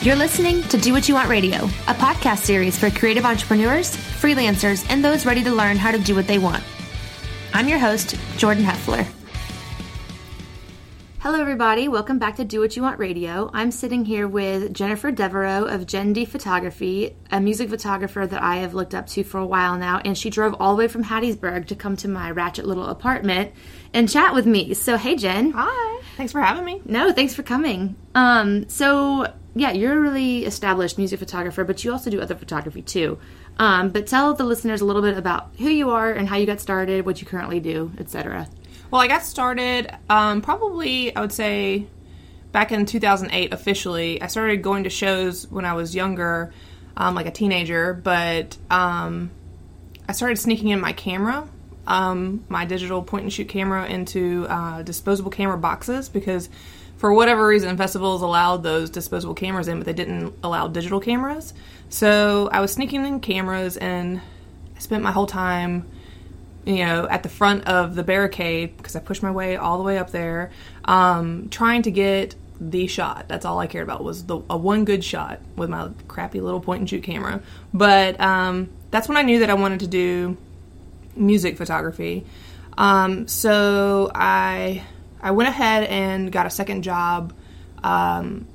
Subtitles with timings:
[0.00, 4.86] You're listening to Do What You Want Radio, a podcast series for creative entrepreneurs, freelancers,
[4.88, 6.62] and those ready to learn how to do what they want.
[7.52, 9.04] I'm your host, Jordan Heffler.
[11.18, 11.88] Hello, everybody.
[11.88, 13.50] Welcome back to Do What You Want Radio.
[13.52, 18.58] I'm sitting here with Jennifer Devereaux of Gen D Photography, a music photographer that I
[18.58, 21.02] have looked up to for a while now, and she drove all the way from
[21.02, 23.52] Hattiesburg to come to my ratchet little apartment
[23.92, 24.74] and chat with me.
[24.74, 25.50] So, hey, Jen.
[25.56, 26.02] Hi.
[26.16, 26.82] Thanks for having me.
[26.84, 27.96] No, thanks for coming.
[28.14, 32.82] Um, so yeah, you're a really established music photographer, but you also do other photography
[32.82, 33.18] too.
[33.58, 36.46] Um, but tell the listeners a little bit about who you are and how you
[36.46, 38.48] got started, what you currently do, etc.
[38.90, 41.86] Well, I got started um, probably, I would say,
[42.52, 44.22] back in 2008 officially.
[44.22, 46.52] I started going to shows when I was younger,
[46.96, 49.30] um, like a teenager, but um,
[50.08, 51.48] I started sneaking in my camera,
[51.86, 56.48] um, my digital point and shoot camera, into uh, disposable camera boxes because
[56.98, 61.54] for whatever reason, festivals allowed those disposable cameras in, but they didn't allow digital cameras.
[61.88, 64.20] So I was sneaking in cameras and
[64.76, 65.88] I spent my whole time
[66.68, 69.84] you know, at the front of the barricade because I pushed my way all the
[69.84, 70.50] way up there,
[70.84, 73.26] um, trying to get the shot.
[73.26, 76.60] That's all I cared about was the a one good shot with my crappy little
[76.60, 77.40] point and shoot camera.
[77.72, 80.36] But um, that's when I knew that I wanted to do
[81.16, 82.26] music photography.
[82.76, 84.82] Um, so I
[85.20, 87.32] I went ahead and got a second job
[87.82, 88.46] um,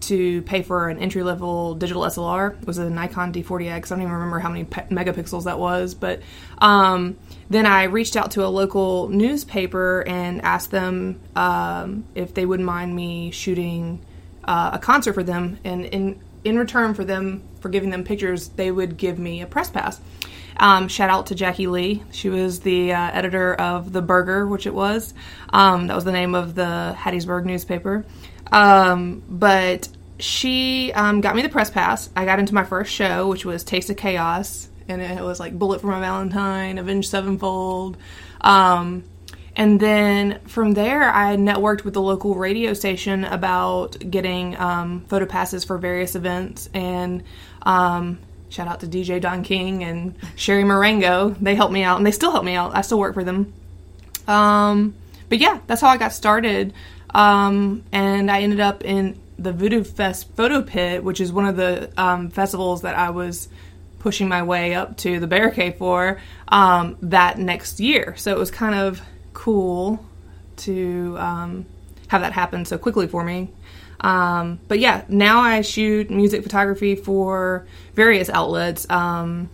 [0.00, 2.60] to pay for an entry level digital SLR.
[2.60, 3.86] It was a Nikon D40X.
[3.86, 6.20] I don't even remember how many pe- megapixels that was, but
[6.58, 7.16] um,
[7.50, 12.60] then I reached out to a local newspaper and asked them um, if they would
[12.60, 14.00] mind me shooting
[14.44, 18.48] uh, a concert for them, and in in return for them for giving them pictures,
[18.50, 20.00] they would give me a press pass.
[20.58, 22.02] Um, shout out to Jackie Lee.
[22.12, 25.14] She was the uh, editor of The Burger, which it was.
[25.50, 28.04] Um, that was the name of the Hattiesburg newspaper.
[28.50, 32.08] Um, but she um, got me the press pass.
[32.16, 35.58] I got into my first show, which was Taste of Chaos, and it was like
[35.58, 37.96] Bullet for My Valentine, Avenged Sevenfold.
[38.40, 39.04] Um,
[39.56, 45.24] and then from there, I networked with the local radio station about getting um, photo
[45.24, 46.68] passes for various events.
[46.74, 47.22] And
[47.62, 48.18] um,
[48.48, 51.30] shout out to DJ Don King and Sherry Marengo.
[51.40, 52.76] They helped me out, and they still help me out.
[52.76, 53.52] I still work for them.
[54.26, 54.94] Um,
[55.28, 56.72] but yeah, that's how I got started.
[57.14, 61.56] Um, and I ended up in the Voodoo Fest Photo Pit, which is one of
[61.56, 63.48] the um, festivals that I was
[63.98, 68.14] pushing my way up to the barricade for um, that next year.
[68.16, 69.00] So it was kind of
[69.32, 70.04] cool
[70.58, 71.66] to um,
[72.08, 73.50] have that happen so quickly for me.
[74.00, 78.88] Um, but yeah, now I shoot music photography for various outlets.
[78.90, 79.50] Um,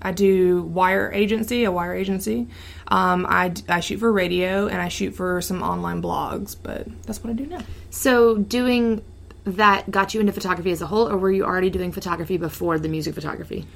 [0.00, 2.46] I do wire agency, a wire agency.
[2.88, 7.22] Um, I, I shoot for radio and I shoot for some online blogs, but that's
[7.22, 7.62] what I do now.
[7.90, 9.02] So, doing
[9.44, 12.78] that got you into photography as a whole, or were you already doing photography before
[12.78, 13.66] the music photography?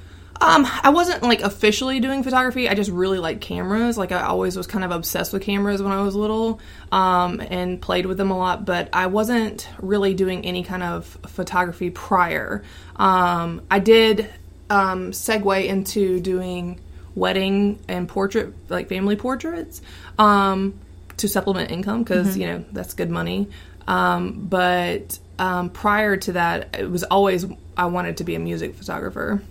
[0.43, 2.67] Um, I wasn't like officially doing photography.
[2.67, 3.97] I just really like cameras.
[3.97, 6.59] Like I always was kind of obsessed with cameras when I was little,
[6.91, 8.65] um, and played with them a lot.
[8.65, 12.61] But I wasn't really doing any kind of photography prior.
[12.97, 14.29] Um, I did
[14.69, 16.81] um, segue into doing
[17.15, 19.81] wedding and portrait, like family portraits,
[20.19, 20.77] um,
[21.17, 22.41] to supplement income because mm-hmm.
[22.41, 23.47] you know that's good money.
[23.87, 27.45] Um, but um, prior to that, it was always
[27.77, 29.41] I wanted to be a music photographer.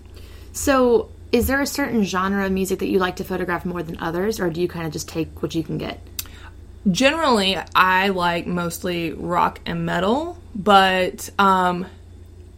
[0.53, 3.99] So, is there a certain genre of music that you like to photograph more than
[3.99, 6.01] others, or do you kind of just take what you can get?
[6.91, 11.87] Generally, I like mostly rock and metal, but um,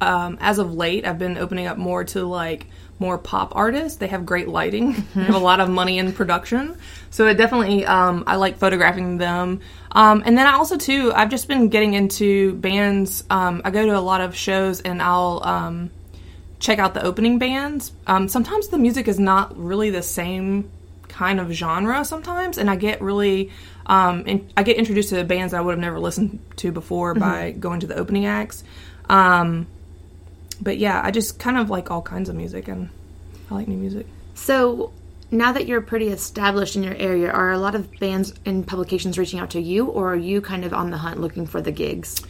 [0.01, 2.67] um, as of late, I've been opening up more to like
[2.99, 3.99] more pop artists.
[3.99, 5.19] They have great lighting, mm-hmm.
[5.21, 6.77] they have a lot of money in production,
[7.11, 9.61] so it definitely um, I like photographing them.
[9.93, 13.23] Um, and then I also too, I've just been getting into bands.
[13.31, 15.91] Um, I go to a lot of shows and I'll um,
[16.65, 17.93] check out the opening bands.
[18.07, 20.71] Um, sometimes the music is not really the same
[21.09, 23.51] kind of genre sometimes, and I get really,
[23.85, 27.21] um, in, I get introduced to bands I would have never listened to before mm-hmm.
[27.21, 28.65] by going to the opening acts.
[29.11, 29.67] Um,
[30.59, 32.89] but yeah, I just kind of like all kinds of music, and
[33.51, 34.07] I like new music.
[34.35, 34.91] So
[35.31, 39.19] now that you're pretty established in your area, are a lot of bands and publications
[39.19, 41.73] reaching out to you, or are you kind of on the hunt looking for the
[41.73, 42.23] gigs?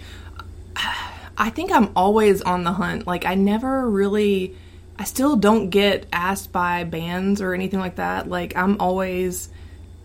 [1.37, 3.07] I think I'm always on the hunt.
[3.07, 4.57] Like I never really
[4.99, 8.29] I still don't get asked by bands or anything like that.
[8.29, 9.49] Like I'm always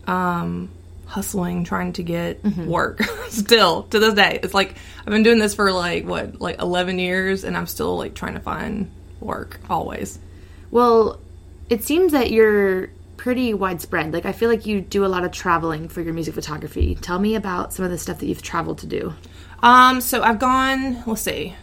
[0.08, 0.70] um
[1.06, 2.68] hustling trying to get mm-hmm.
[2.68, 4.40] work still to this day.
[4.42, 7.98] It's like I've been doing this for like what like 11 years and I'm still
[7.98, 10.20] like trying to find work always.
[10.72, 11.20] Well,
[11.70, 14.14] it seems that you're pretty widespread.
[14.14, 16.96] Like I feel like you do a lot of traveling for your music photography.
[16.96, 19.14] Tell me about some of the stuff that you've traveled to do.
[19.62, 21.04] Um, so I've gone.
[21.06, 21.56] Let's see.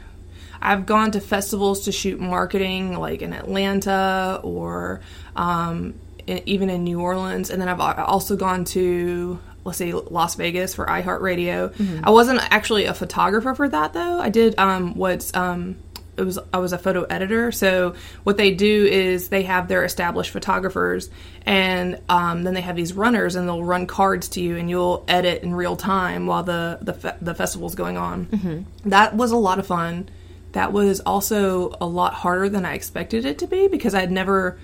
[0.60, 5.00] I've gone to festivals to shoot marketing, like in Atlanta or
[5.36, 5.94] um,
[6.26, 10.74] in, even in New Orleans, and then I've also gone to let's say Las Vegas
[10.74, 11.72] for iHeartRadio.
[11.74, 12.04] Mm-hmm.
[12.04, 14.20] I wasn't actually a photographer for that though.
[14.20, 15.76] I did um, what's um,
[16.16, 17.52] it was I was a photo editor.
[17.52, 21.10] So what they do is they have their established photographers,
[21.44, 25.04] and um, then they have these runners, and they'll run cards to you, and you'll
[25.08, 28.26] edit in real time while the the, fe- the festival's going on.
[28.26, 28.90] Mm-hmm.
[28.90, 30.08] That was a lot of fun.
[30.52, 34.58] That was also a lot harder than I expected it to be because I'd never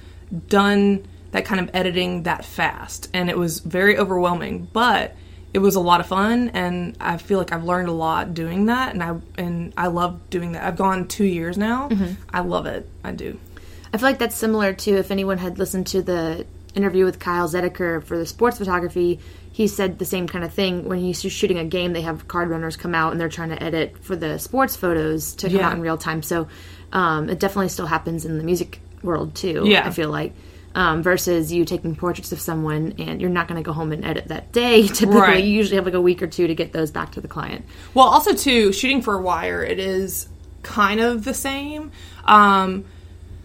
[0.49, 4.69] done that kind of editing that fast, and it was very overwhelming.
[4.73, 5.15] But
[5.55, 8.67] it was a lot of fun and I feel like I've learned a lot doing
[8.67, 10.65] that and I and I love doing that.
[10.65, 11.89] I've gone 2 years now.
[11.89, 12.15] Mm-hmm.
[12.31, 12.89] I love it.
[13.05, 13.39] I do.
[13.93, 17.47] I feel like that's similar to if anyone had listened to the interview with Kyle
[17.49, 19.21] Zedeker for the sports photography,
[19.53, 20.89] he said the same kind of thing.
[20.89, 23.63] When he's shooting a game, they have card runners come out and they're trying to
[23.63, 25.69] edit for the sports photos to come yeah.
[25.69, 26.23] out in real time.
[26.23, 26.49] So
[26.93, 29.65] um, it definitely still happens in the music world too.
[29.67, 29.87] Yeah.
[29.87, 30.33] I feel like
[30.75, 34.05] um, versus you taking portraits of someone and you're not going to go home and
[34.05, 34.87] edit that day.
[34.89, 35.45] Typically, right.
[35.45, 37.65] you usually have like a week or two to get those back to the client.
[37.95, 40.29] Well, also too, shooting for a wire, it is
[40.63, 41.93] kind of the same.
[42.25, 42.85] Um,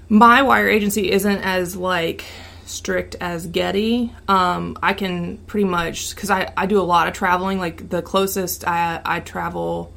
[0.09, 2.23] my wire agency isn't as like
[2.65, 4.13] strict as Getty.
[4.27, 7.59] Um, I can pretty much because I, I do a lot of traveling.
[7.59, 9.93] Like the closest I, I travel,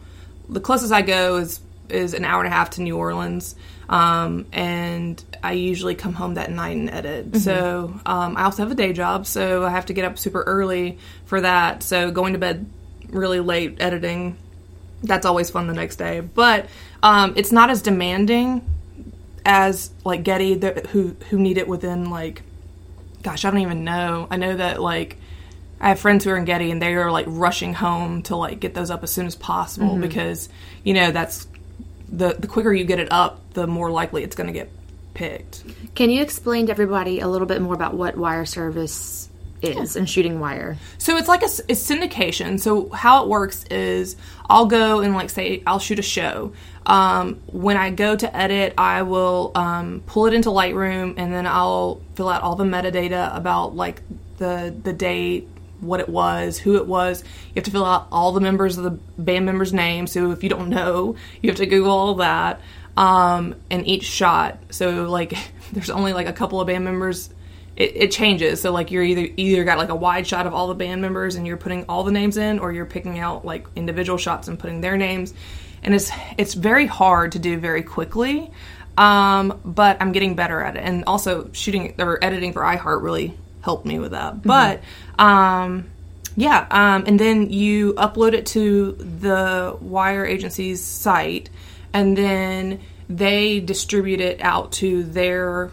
[0.49, 3.55] the closest I go is is an hour and a half to New Orleans.
[3.89, 7.31] Um, and I usually come home that night and edit.
[7.31, 7.39] Mm-hmm.
[7.39, 10.43] So um, I also have a day job, so I have to get up super
[10.43, 11.83] early for that.
[11.83, 12.67] So going to bed
[13.09, 14.37] really late editing,
[15.03, 16.21] that's always fun the next day.
[16.21, 16.67] But
[17.03, 18.65] um, it's not as demanding
[19.45, 22.43] as like Getty, that, who who need it within like,
[23.23, 24.27] gosh, I don't even know.
[24.31, 25.17] I know that like.
[25.83, 28.61] I have friends who are in Getty and they are like rushing home to like
[28.61, 30.03] get those up as soon as possible mm-hmm.
[30.03, 30.51] because
[30.85, 31.49] you know that's
[32.11, 34.71] the the quicker you get it up, the more likely it's going to get
[35.15, 35.65] picked.
[35.95, 39.29] Can you explain to everybody a little bit more about what wire service
[39.63, 40.77] is and shooting wire?
[40.99, 42.59] So it's like a, a, syndication.
[42.61, 44.17] So how it works is
[44.49, 46.53] I'll go and like say I'll shoot a show.
[46.87, 51.47] Um, when I go to edit, I will um, pull it into Lightroom and then
[51.47, 54.03] I'll fill out all the metadata about like
[54.39, 55.49] the the date,
[55.81, 57.23] what it was, who it was.
[57.23, 58.91] You have to fill out all the members of the
[59.23, 60.13] band members' names.
[60.13, 62.61] So if you don't know, you have to Google all that.
[62.97, 65.37] Um, and each shot, so like
[65.73, 67.31] there's only like a couple of band members.
[67.77, 68.61] It, it, changes.
[68.61, 71.37] So like you're either either got like a wide shot of all the band members
[71.37, 74.59] and you're putting all the names in, or you're picking out like individual shots and
[74.59, 75.33] putting their names.
[75.83, 78.51] And it's it's very hard to do very quickly.
[78.99, 83.35] Um, but I'm getting better at it, and also shooting or editing for iHeart really
[83.63, 84.35] helped me with that.
[84.35, 84.49] Mm-hmm.
[84.49, 84.83] But
[85.19, 85.91] um,
[86.37, 91.51] yeah, um, and then you upload it to the wire agency's site,
[91.93, 95.71] and then they distribute it out to their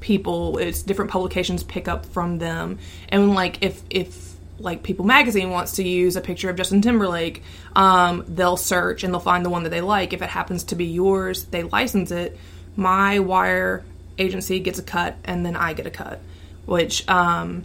[0.00, 0.58] people.
[0.58, 2.78] It's different publications pick up from them,
[3.08, 7.42] and like if if like People Magazine wants to use a picture of Justin Timberlake,
[7.74, 10.12] um, they'll search and they'll find the one that they like.
[10.12, 12.38] If it happens to be yours, they license it.
[12.76, 13.84] My wire
[14.18, 16.20] agency gets a cut, and then I get a cut
[16.70, 17.64] which um,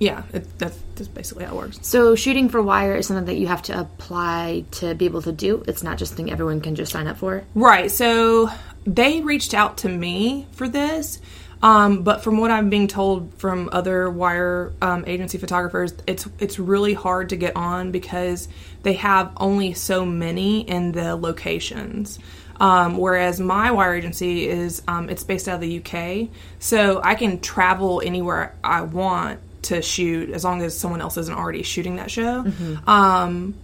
[0.00, 1.78] yeah, it, that's, that's basically how it works.
[1.82, 5.30] So shooting for wire is something that you have to apply to be able to
[5.30, 5.62] do.
[5.68, 7.44] It's not just something everyone can just sign up for.
[7.54, 7.90] Right.
[7.90, 8.48] So
[8.86, 11.20] they reached out to me for this.
[11.62, 16.58] Um, but from what I'm being told from other wire um, agency photographers, it's it's
[16.58, 18.48] really hard to get on because
[18.82, 22.18] they have only so many in the locations.
[22.58, 27.14] Um, whereas my wire agency is um, it's based out of the UK, so I
[27.14, 31.96] can travel anywhere I want to shoot as long as someone else isn't already shooting
[31.96, 32.44] that show.
[32.44, 32.88] Mm-hmm.
[32.88, 33.54] Um,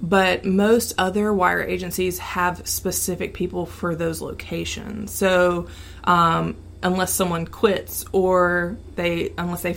[0.00, 5.12] but most other wire agencies have specific people for those locations.
[5.12, 5.68] So
[6.04, 9.76] um, unless someone quits or they unless they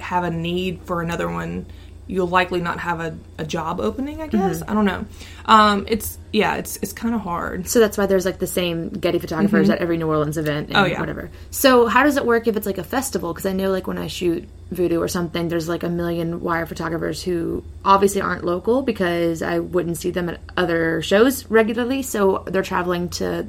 [0.00, 1.66] have a need for another one
[2.08, 4.20] you'll likely not have a, a job opening.
[4.20, 4.70] I guess mm-hmm.
[4.70, 5.06] I don't know.
[5.44, 7.68] Um, it's yeah, it's it's kind of hard.
[7.68, 9.74] So that's why there's like the same Getty photographers mm-hmm.
[9.74, 10.70] at every New Orleans event.
[10.74, 11.30] oh yeah, whatever.
[11.50, 13.32] So how does it work if it's like a festival?
[13.32, 16.66] Because I know like when I shoot Voodoo or something, there's like a million wire
[16.66, 22.02] photographers who obviously aren't local because I wouldn't see them at other shows regularly.
[22.02, 23.46] So they're traveling to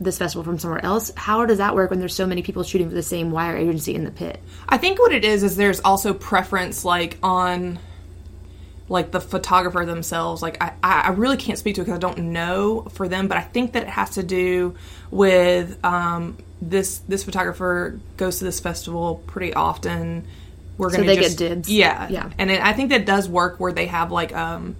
[0.00, 1.12] this festival from somewhere else.
[1.16, 3.94] How does that work when there's so many people shooting for the same wire agency
[3.94, 4.40] in the pit?
[4.68, 7.78] I think what it is is there's also preference like on
[8.88, 10.42] like the photographer themselves.
[10.42, 13.38] Like i, I really can't speak to it because i don't know for them but
[13.38, 14.74] i think that it has to do
[15.10, 20.26] with um, this this photographer goes to this festival pretty often.
[20.76, 22.08] We're gonna so they just, get dibs yeah.
[22.08, 22.30] Yeah.
[22.36, 24.76] And it, i think that does work where they have like um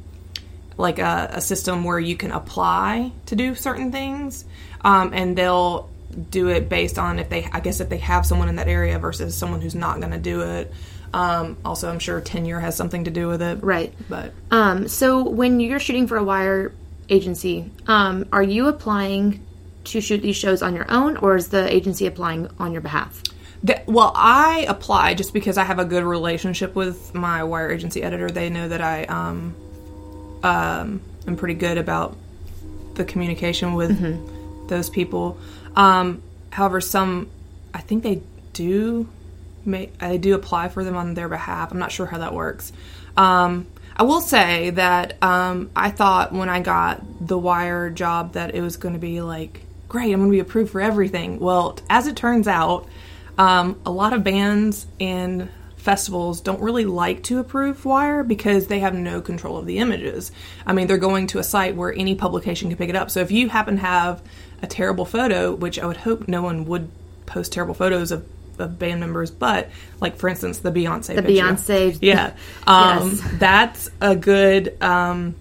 [0.77, 4.45] like a, a system where you can apply to do certain things,
[4.83, 5.89] um, and they'll
[6.31, 8.99] do it based on if they, I guess, if they have someone in that area
[8.99, 10.73] versus someone who's not going to do it.
[11.15, 13.63] Um, also, I'm sure tenure has something to do with it.
[13.63, 13.95] Right.
[14.09, 16.73] But Um, so when you're shooting for a wire
[17.09, 19.41] agency, um, are you applying
[19.85, 23.23] to shoot these shows on your own, or is the agency applying on your behalf?
[23.87, 28.29] Well, I apply just because I have a good relationship with my wire agency editor.
[28.29, 29.55] They know that I um,
[30.43, 32.17] um, am pretty good about
[32.95, 35.39] the communication with those people.
[35.77, 37.31] Um, however, some
[37.73, 38.21] I think they
[38.53, 39.09] do
[39.65, 41.73] may I do apply for them on their behalf.
[41.73, 42.73] I'm not sure how that works.
[43.17, 43.67] Um,
[43.97, 48.61] I will say that um, I thought when I got the wire job that it
[48.61, 50.13] was going to be like great.
[50.13, 51.39] I'm going to be approved for everything.
[51.39, 52.89] Well, as it turns out,
[53.39, 58.81] um, a lot of bands and festivals don't really like to approve wire because they
[58.81, 60.33] have no control of the images.
[60.67, 63.11] I mean, they're going to a site where any publication can pick it up.
[63.11, 64.23] So if you happen to have
[64.63, 66.91] a terrible photo, which I would hope no one would
[67.27, 68.27] post terrible photos of,
[68.59, 69.71] of band members, but
[70.01, 71.43] like for instance, the Beyonce, The picture.
[71.43, 72.35] Beyonce, yeah,
[72.67, 73.31] um, Yes.
[73.39, 74.81] that's a good.
[74.83, 75.35] Um,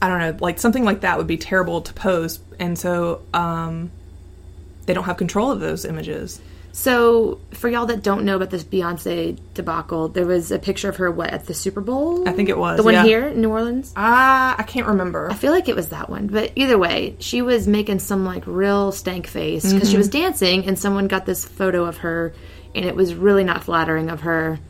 [0.00, 3.90] I don't know, like something like that would be terrible to post, and so um,
[4.86, 6.40] they don't have control of those images.
[6.72, 10.96] So, for y'all that don't know about this Beyonce debacle, there was a picture of
[10.96, 12.28] her what at the Super Bowl.
[12.28, 13.02] I think it was, the one yeah.
[13.04, 13.92] here in New Orleans.
[13.96, 15.28] Ah, I can't remember.
[15.30, 18.44] I feel like it was that one, but either way, she was making some like
[18.46, 19.98] real stank face because she Mm-hmm.
[19.98, 22.32] was dancing, and someone got this photo of her,
[22.74, 24.60] and it was really not flattering of her,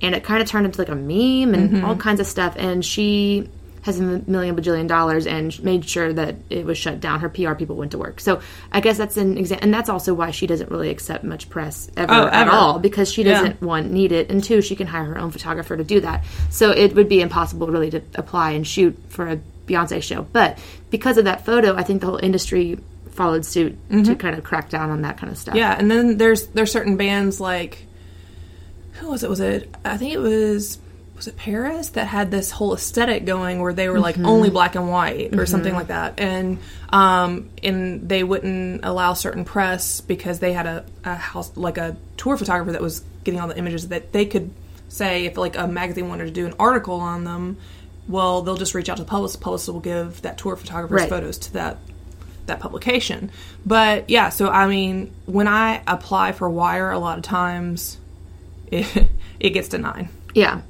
[0.00, 1.84] and it kind of turned into like a meme and Mm-hmm.
[1.84, 2.54] all kinds of stuff.
[2.58, 3.48] And she
[3.82, 7.20] has a million bajillion dollars and made sure that it was shut down.
[7.20, 8.20] Her PR people went to work.
[8.20, 11.50] So I guess that's an example, and that's also why she doesn't really accept much
[11.50, 12.50] press ever, Oh, at ever.
[12.52, 15.76] all because she doesn't one need it, and two she can hire her own photographer
[15.76, 16.24] to do that.
[16.50, 20.22] So it would be impossible really to apply and shoot for a Beyonce show.
[20.32, 20.58] But
[20.90, 22.78] because of that photo, I think the whole industry
[23.10, 25.52] followed suit to kind of crack down on that kind of stuff.
[25.52, 25.58] Mm-hmm.
[25.58, 27.84] Yeah, and then there's there's certain bands like
[28.92, 29.30] who was it?
[29.30, 30.78] Was it I think it was
[31.22, 34.74] was it Paris that had this whole aesthetic going where they were like only black
[34.74, 40.40] and white or something like that, and um, and they wouldn't allow certain press because
[40.40, 43.86] they had a, a house like a tour photographer that was getting all the images
[43.88, 44.50] that they could
[44.88, 47.56] say if like a magazine wanted to do an article on them,
[48.08, 49.38] well they'll just reach out to the publicist.
[49.38, 51.08] The publicist will give that tour photographer's Right.
[51.08, 51.78] photos to that
[52.46, 53.30] that publication.
[53.64, 57.96] But yeah, so I mean, when I apply for Wire, a lot of times
[58.72, 59.06] it,
[59.38, 60.08] it gets denied.
[60.34, 60.62] Yeah.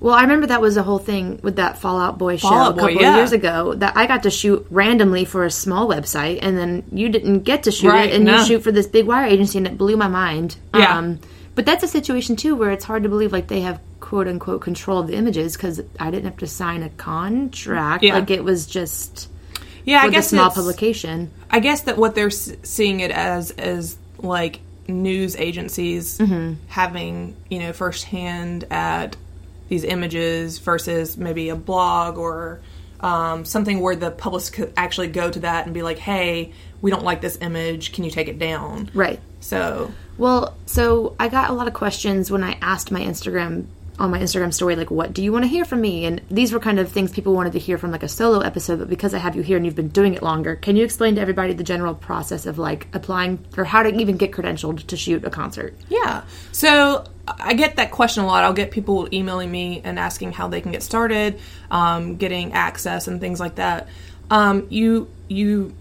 [0.00, 2.58] Well, I remember that was a whole thing with that Fall Out Boy show Fall
[2.58, 3.10] Out a Boy, couple yeah.
[3.10, 6.84] of years ago that I got to shoot randomly for a small website, and then
[6.92, 8.38] you didn't get to shoot Right, it, and no.
[8.38, 10.56] you shoot for this big wire agency, and it blew my mind.
[10.74, 11.14] Yeah.
[11.56, 14.60] but that's a situation too where it's hard to believe like they have quote unquote
[14.62, 18.04] control of the images because I didn't have to sign a contract.
[18.04, 18.14] Yeah.
[18.14, 19.28] Like it was just
[19.84, 21.30] Yeah, I with a guess small publication.
[21.50, 26.54] I guess that what they're seeing it as is like news agencies Mm-hmm.
[26.68, 29.16] having you know firsthand at
[29.68, 32.60] these images versus maybe a blog or
[33.00, 36.90] um, something where the public could actually go to that and be like, "Hey, we
[36.90, 37.92] don't like this image.
[37.92, 39.20] Can you take it down?" Right.
[39.40, 43.66] So Well, so I got a lot of questions when I asked my Instagram
[43.98, 46.04] on my Instagram story, like, what do you want to hear from me?
[46.04, 48.78] And these were kind of things people wanted to hear from like a solo episode,
[48.78, 51.16] but because I have you here and you've been doing it longer, can you explain
[51.16, 54.96] to everybody the general process of like applying or how to even get credentialed to
[54.96, 55.74] shoot a concert?
[55.88, 56.22] Yeah.
[56.52, 57.04] So
[57.38, 58.44] I get that question a lot.
[58.44, 63.08] I'll get people emailing me and asking how they can get started, um, getting access
[63.08, 63.88] and things like that.
[64.30, 65.74] Um, you you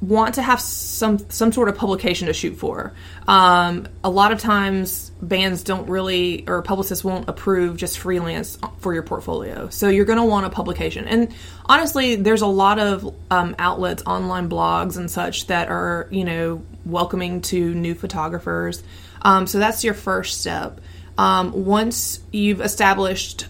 [0.00, 2.92] want to have some some sort of publication to shoot for.
[3.28, 8.94] Um, a lot of times, bands don't really or publicists won't approve just freelance for
[8.94, 9.68] your portfolio.
[9.68, 11.06] So you're going to want a publication.
[11.06, 11.34] And
[11.66, 16.62] honestly, there's a lot of um, outlets, online blogs and such that are you know
[16.84, 18.82] welcoming to new photographers.
[19.22, 20.80] Um, so that's your first step.
[21.18, 23.46] Um, once you've established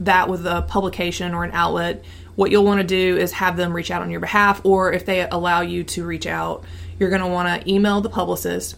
[0.00, 2.04] that with a publication or an outlet,
[2.34, 5.06] what you'll want to do is have them reach out on your behalf, or if
[5.06, 6.64] they allow you to reach out,
[6.98, 8.76] you're going to want to email the publicist.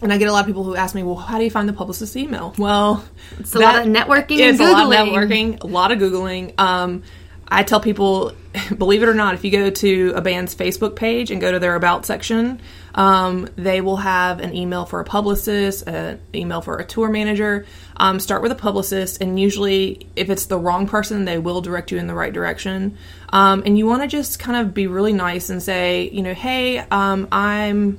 [0.00, 1.68] And I get a lot of people who ask me, "Well, how do you find
[1.68, 3.04] the publicist's email?" Well,
[3.40, 6.58] It's a lot of networking It's a lot of networking, a lot of googling.
[6.58, 7.02] Um,
[7.50, 8.32] I tell people,
[8.76, 11.58] believe it or not, if you go to a band's Facebook page and go to
[11.58, 12.60] their about section,
[12.94, 17.66] um, they will have an email for a publicist, an email for a tour manager.
[17.96, 21.90] Um, start with a publicist, and usually, if it's the wrong person, they will direct
[21.90, 22.98] you in the right direction.
[23.30, 26.34] Um, and you want to just kind of be really nice and say, you know,
[26.34, 27.98] hey, um, I'm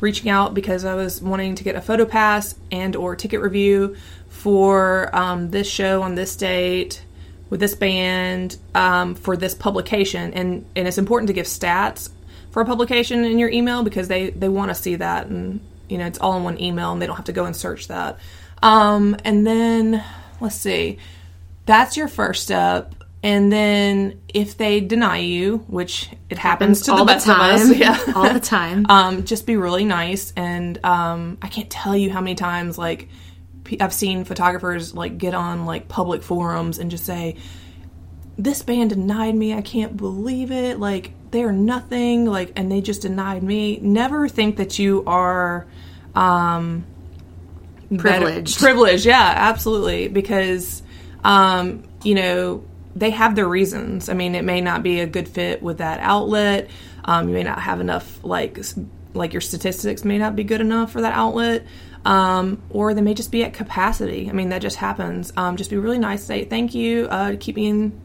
[0.00, 3.96] reaching out because I was wanting to get a photo pass and or ticket review
[4.28, 7.02] for um, this show on this date.
[7.50, 12.10] With this band um, for this publication, and and it's important to give stats
[12.50, 15.98] for a publication in your email because they they want to see that, and you
[15.98, 18.18] know it's all in one email, and they don't have to go and search that.
[18.62, 20.04] Um, and then
[20.40, 20.98] let's see,
[21.66, 22.94] that's your first step.
[23.20, 27.54] And then if they deny you, which it happens, to all the the best time.
[27.54, 28.86] of us, yeah, all the time.
[28.88, 30.32] um, just be really nice.
[30.36, 33.08] And um, I can't tell you how many times like
[33.80, 37.36] I've seen photographers like get on like public forums and just say,
[38.36, 39.54] "This band denied me.
[39.54, 40.78] I can't believe it.
[40.78, 42.24] Like they're nothing.
[42.26, 45.66] Like and they just denied me." Never think that you are.
[46.14, 46.84] Um,
[47.90, 48.58] better- Privileged.
[48.58, 50.08] privileged, yeah, absolutely.
[50.08, 50.82] Because,
[51.24, 52.62] um, you know,
[52.96, 54.08] they have their reasons.
[54.08, 56.68] I mean, it may not be a good fit with that outlet.
[57.04, 58.58] Um, you may not have enough, like,
[59.14, 61.64] like your statistics may not be good enough for that outlet.
[62.08, 64.30] Um, or they may just be at capacity.
[64.30, 65.30] I mean, that just happens.
[65.36, 66.24] Um, just be really nice.
[66.24, 67.06] Say thank you.
[67.06, 68.00] Uh, keep me in,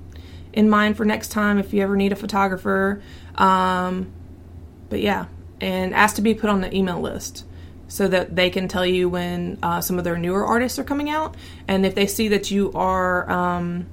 [0.52, 3.02] in mind for next time if you ever need a photographer.
[3.36, 4.12] Um,
[4.90, 5.28] but yeah,
[5.62, 7.46] and ask to be put on the email list
[7.88, 11.10] so that they can tell you when uh, some of their newer artists are coming
[11.10, 11.38] out.
[11.70, 13.86] And if they see that you are, um,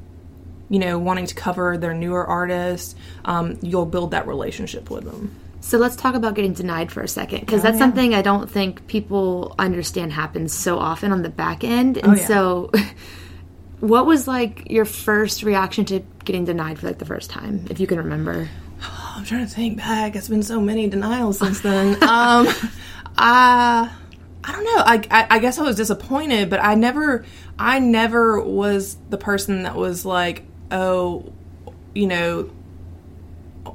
[0.69, 5.37] you know, wanting to cover their newer artists, um, you'll build that relationship with them.
[5.61, 7.79] So let's talk about getting denied for a second, because Oh, that's yeah.
[7.85, 11.99] something I don't think people understand happens so often on the back end.
[11.99, 12.27] And Oh, yeah.
[12.27, 12.71] so,
[13.81, 17.79] what was like your first reaction to getting denied for like the first time, if
[17.81, 18.49] you can remember?
[19.17, 20.17] I'm trying to think back.
[20.17, 21.95] It's been so many denials since then.
[22.03, 22.47] um,
[23.19, 23.91] I,
[24.43, 24.83] I don't know.
[24.85, 27.25] I, I, I guess I was disappointed, but I never,
[27.59, 31.33] I never was the person that was like, oh,
[31.95, 32.51] you know,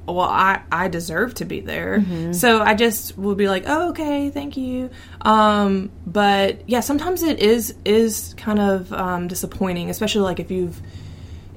[0.08, 2.00] well, I, I deserve to be there.
[2.34, 4.90] So I just would be like, oh, okay, thank you.
[5.22, 10.80] Um, but yeah, sometimes it is, is kind of, um, disappointing, especially like if you've,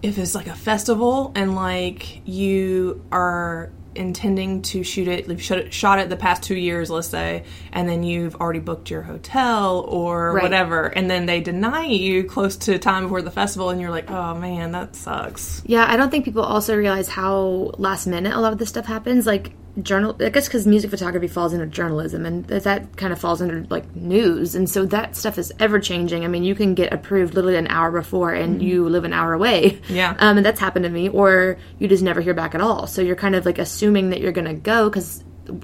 [0.03, 5.59] if it's like a festival and like you are intending to shoot it, you've shot
[5.59, 9.03] it, shot it the past two years, let's say, and then you've already booked your
[9.03, 10.43] hotel or Right.
[10.43, 14.11] whatever, and then they deny you close to time before the festival, and you're like,
[14.11, 15.63] oh man, that sucks.
[15.67, 18.87] Yeah, I don't think people also realize how last minute a lot of this stuff
[18.87, 19.27] happens.
[19.27, 23.41] Like journal, I guess because music photography falls into journalism, and that- kind of falls
[23.43, 26.25] under like news, and so that stuff is ever changing.
[26.25, 29.33] I mean, you can get approved literally an hour before, and you live an hour
[29.33, 29.81] away.
[29.89, 30.17] Yeah.
[30.19, 31.09] um, and that's happened to me.
[31.09, 32.87] Or you just never hear back at all.
[32.87, 35.23] So you're kind of like assuming that you're going to go because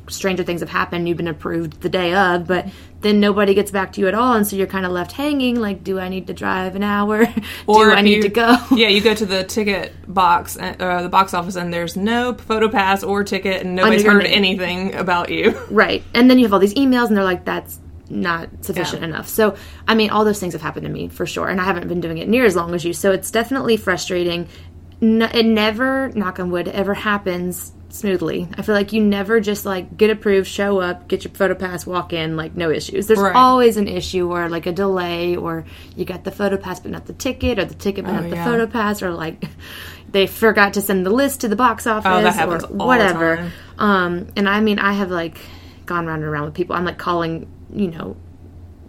[0.08, 1.08] stranger things have happened.
[1.08, 2.66] You've been approved the day of, but
[3.00, 5.60] then nobody gets back to you at all, and so you're kind of left hanging.
[5.60, 7.26] Like, do I need to drive an hour?
[7.66, 8.56] do I need you- to go?
[8.74, 12.34] yeah, you go to the ticket box, uh, uh, the box office, and there's no
[12.34, 15.58] photo pass or ticket, and nobody's heard anything about you.
[15.70, 16.02] Right.
[16.14, 19.08] And then you have all these emails, and they're like, that's not sufficient Yeah.
[19.08, 19.28] enough.
[19.28, 19.56] So,
[19.88, 21.48] I mean, all those things have happened to me for sure.
[21.48, 22.92] And I haven't been doing it near as long as you.
[22.92, 24.46] So, it's definitely frustrating.
[25.02, 28.48] N- it never, knock on wood, ever happens smoothly.
[28.58, 31.86] I feel like you never just like get approved, show up, get your photo pass,
[31.86, 33.06] walk in, like no issues.
[33.06, 33.34] There's Right.
[33.36, 35.64] always an issue or like a delay, or
[35.96, 38.30] you got the photo pass but not the ticket, or the ticket but Oh, not
[38.30, 38.44] the yeah.
[38.44, 39.44] photo pass, or like
[40.10, 43.50] they forgot to send the list to the box office Oh, or whatever.
[43.78, 45.38] Um, and I mean, I have like
[45.86, 46.74] gone round and around with people.
[46.76, 48.16] I'm like calling, you know,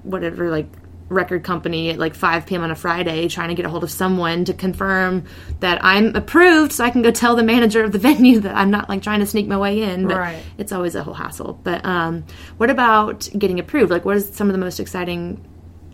[0.04, 0.68] whatever like
[1.08, 2.64] record company at like 5 p.m.
[2.64, 5.26] on a Friday trying to get a hold of someone to confirm
[5.60, 8.72] that I'm approved so I can go tell the manager of the venue that I'm
[8.72, 10.08] not like trying to sneak my way in.
[10.08, 10.44] But Right.
[10.58, 11.60] it's always a whole hassle.
[11.64, 12.26] But um,
[12.58, 13.92] what about getting approved?
[13.92, 15.46] Like, what is some of the most exciting?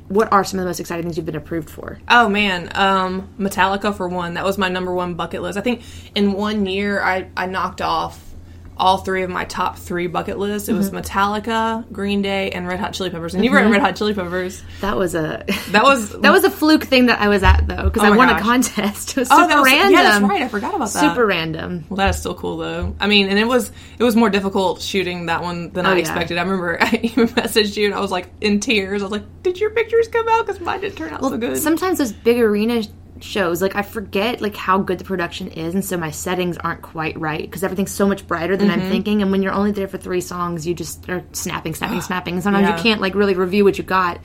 [0.07, 1.99] What are some of the most exciting things you've been approved for?
[2.09, 4.33] Oh man, um, Metallica for one.
[4.35, 5.57] That was my number one bucket list.
[5.57, 5.83] I think
[6.15, 8.30] in one year I, I knocked off
[8.81, 10.67] all three of my top three bucket lists.
[10.67, 10.97] It was Mm-hmm.
[10.97, 13.35] Metallica, Green Day, and Red Hot Chili Peppers.
[13.35, 14.63] And you were in Red Hot Chili Peppers.
[14.81, 17.83] That was a That was that was a fluke thing that I was at though
[17.83, 19.11] because I my won a contest.
[19.17, 19.91] It was oh, super was, random.
[19.93, 20.41] Yeah, that's right.
[20.41, 20.99] I forgot about that.
[20.99, 21.85] Super random.
[21.89, 22.95] Well, that is still cool though.
[22.99, 25.93] I mean, and it was it was more difficult shooting that one than Oh, I
[25.93, 25.99] yeah.
[25.99, 26.37] expected.
[26.39, 29.03] I remember I even messaged you and I was like in tears.
[29.03, 30.45] I was like, "Did your pictures come out?
[30.47, 32.81] Because mine didn't turn out so good." Sometimes those big arena
[33.23, 36.81] shows, like I forget like how good the production is, and so my settings aren't
[36.81, 38.81] quite right because everything's so much brighter than Mm-hmm.
[38.81, 39.21] I'm thinking.
[39.21, 42.35] And when you're only there for three songs, you just are snapping, snapping, snapping.
[42.35, 42.77] And sometimes Yeah.
[42.77, 44.19] you can't like really review what you got,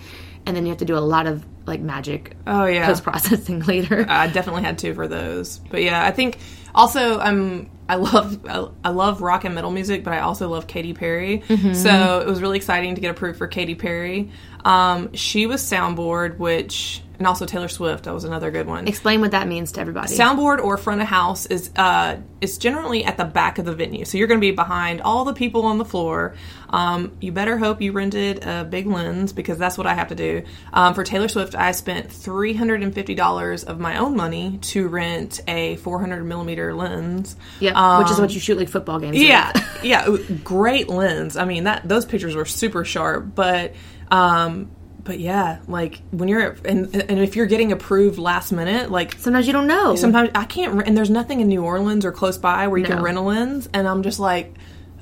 [0.47, 3.61] and then you have to do a lot of like magic oh yeah, post processing
[3.67, 4.07] later.
[4.09, 5.59] I definitely had two for those.
[5.71, 6.39] But yeah, I think
[6.75, 8.45] also I'm I love
[8.85, 11.43] I, love rock and metal music, but I also love Katy Perry.
[11.73, 14.31] So it was really exciting to get approved for Katy Perry.
[14.65, 18.05] Um, she was soundboard, which and also Taylor Swift.
[18.05, 18.87] That was another good one.
[18.89, 20.15] Explain what that means to everybody.
[20.15, 24.05] Soundboard or front of house is uh, is generally at the back of the venue,
[24.05, 26.35] so you're going to be behind all the people on the floor.
[26.69, 30.15] Um, you better hope you rented a big lens because that's what I have to
[30.15, 30.43] do.
[30.73, 34.59] Um, for Taylor Swift, I spent three hundred and fifty dollars of my own money
[34.63, 37.37] to rent a four hundred millimeter lens.
[37.61, 39.13] yeah, which is what you shoot like football games.
[39.17, 39.23] with.
[39.23, 39.53] Um, Yeah,
[39.83, 41.37] yeah, great lens.
[41.37, 43.75] I mean, that those pictures were super sharp, but
[44.11, 44.71] um
[45.07, 49.47] but yeah, like when you're and and if you're getting approved last minute, like Sometimes
[49.47, 49.95] you don't know.
[49.97, 52.95] sometimes I can't and there's nothing in New Orleans or close by where you No.
[52.97, 54.55] can rent a lens and I'm just like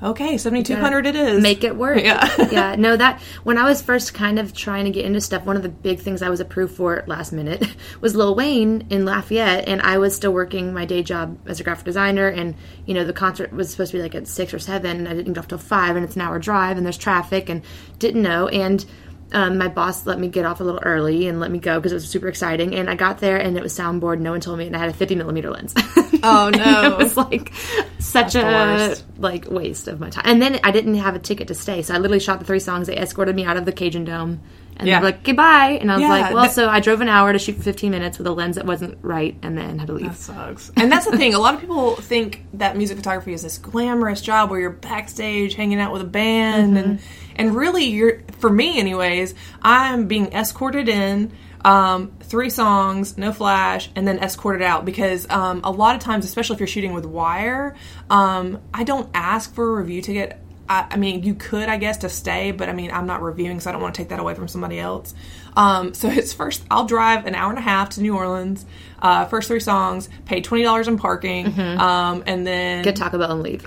[0.03, 1.41] okay, 7200 it is.
[1.41, 1.97] make it work.
[2.03, 2.49] Yeah.
[2.51, 2.75] yeah.
[2.75, 5.63] No, that when I was first kind of trying to get into stuff, one of
[5.63, 7.65] the big things I was approved for last minute
[8.01, 11.63] was Lil Wayne in Lafayette, and I was still working my day job as a
[11.63, 14.59] graphic designer, and you know the concert was supposed to be like at six or
[14.59, 16.97] seven, and I didn't get off till five, and it's an hour drive, and there's
[16.97, 17.63] traffic, and
[17.97, 18.85] didn't know, and.
[19.31, 21.91] Um, my boss let me get off a little early and let me go because
[21.91, 22.75] it was super exciting.
[22.75, 24.19] And I got there and it was soundboard.
[24.19, 25.73] No one told me, and I had a 50 millimeter lens.
[26.27, 26.91] Oh, no.
[26.91, 27.53] it was like
[27.99, 30.23] such the a like waste of my time.
[30.25, 32.59] And then I didn't have a ticket to stay, so I literally shot the three
[32.59, 32.87] songs.
[32.87, 34.39] They escorted me out of the Cajundome,
[34.77, 34.95] and Yeah.
[34.95, 35.77] they were like goodbye.
[35.81, 37.63] And I was Yeah, like, well, that- so I drove an hour to shoot for
[37.63, 40.07] 15 minutes with a lens that wasn't right, and then had to leave.
[40.07, 40.71] That sucks.
[40.77, 41.33] And that's the thing.
[41.33, 45.55] A lot of people think that music photography is this glamorous job where you're backstage
[45.55, 46.99] hanging out with a band and
[47.37, 51.31] and really you're for me anyways, I'm being escorted in
[51.63, 56.23] um, three songs, no flash, and then escorted out because um, a lot of times,
[56.23, 57.75] especially if you're shooting with wire,
[58.11, 60.37] um, I don't ask for a review ticket.
[60.67, 63.59] I, I mean, you could, I guess, to stay, but I mean, I'm not reviewing,
[63.59, 65.13] so I don't want to take that away from somebody else.
[65.55, 68.65] Um, so it's first, I'll drive an hour and a half to New Orleans,
[69.01, 73.31] uh, first three songs, pay twenty dollars in parking, um, and then Get Taco Bell
[73.31, 73.63] and leave.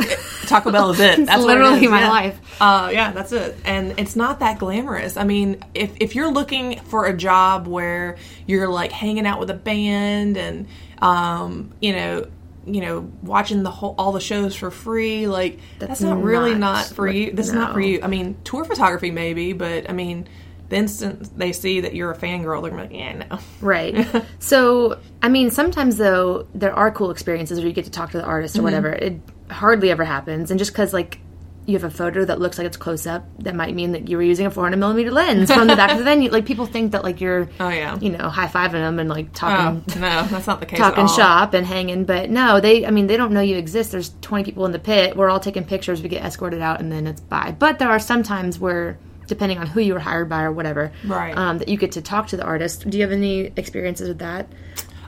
[0.46, 1.16] Taco Bell is it.
[1.26, 2.08] That's what it literally my yeah.
[2.08, 2.60] life.
[2.60, 3.56] Uh, yeah, that's it.
[3.64, 5.16] And it's not that glamorous.
[5.16, 9.50] I mean, if if you're looking for a job where you're like hanging out with
[9.50, 10.66] a band and
[11.00, 12.26] um, you know,
[12.74, 16.52] you know, watching the whole all the shows for free, like that's, That's not really
[16.52, 17.32] not not for what- you.
[17.32, 18.00] This is not for you.
[18.02, 20.28] I mean, tour photography maybe, but I mean,
[20.68, 23.38] the instant they see that you're a fangirl, they're gonna be like, yeah, no.
[23.60, 24.06] Right.
[24.38, 28.18] so, I mean, sometimes though, there are cool experiences where you get to talk to
[28.18, 28.60] the artist Mm-hmm.
[28.60, 28.92] or whatever.
[28.92, 30.50] It hardly ever happens.
[30.50, 31.20] And just because, like,
[31.68, 34.16] you have a photo that looks like it's close up, that might mean that you
[34.16, 36.30] were using a 400 millimeter lens from the back of the venue.
[36.30, 37.98] Like, people think that, like, you're, Oh yeah.
[38.00, 40.00] you know, high fiving them and, like, Oh talking.
[40.00, 40.78] no, that's not the case.
[40.78, 42.86] Talking shop and hanging, but no, they.
[42.86, 43.92] I mean, they don't know you exist.
[43.92, 45.14] There's 20 people in the pit.
[45.14, 46.00] We're all taking pictures.
[46.02, 47.54] We get escorted out, and then it's bye.
[47.58, 50.90] But there are some times where, depending on who you were hired by or whatever,
[51.04, 51.36] Right.
[51.36, 52.88] um, that you get to talk to the artist.
[52.88, 54.46] Do you have any experiences with that?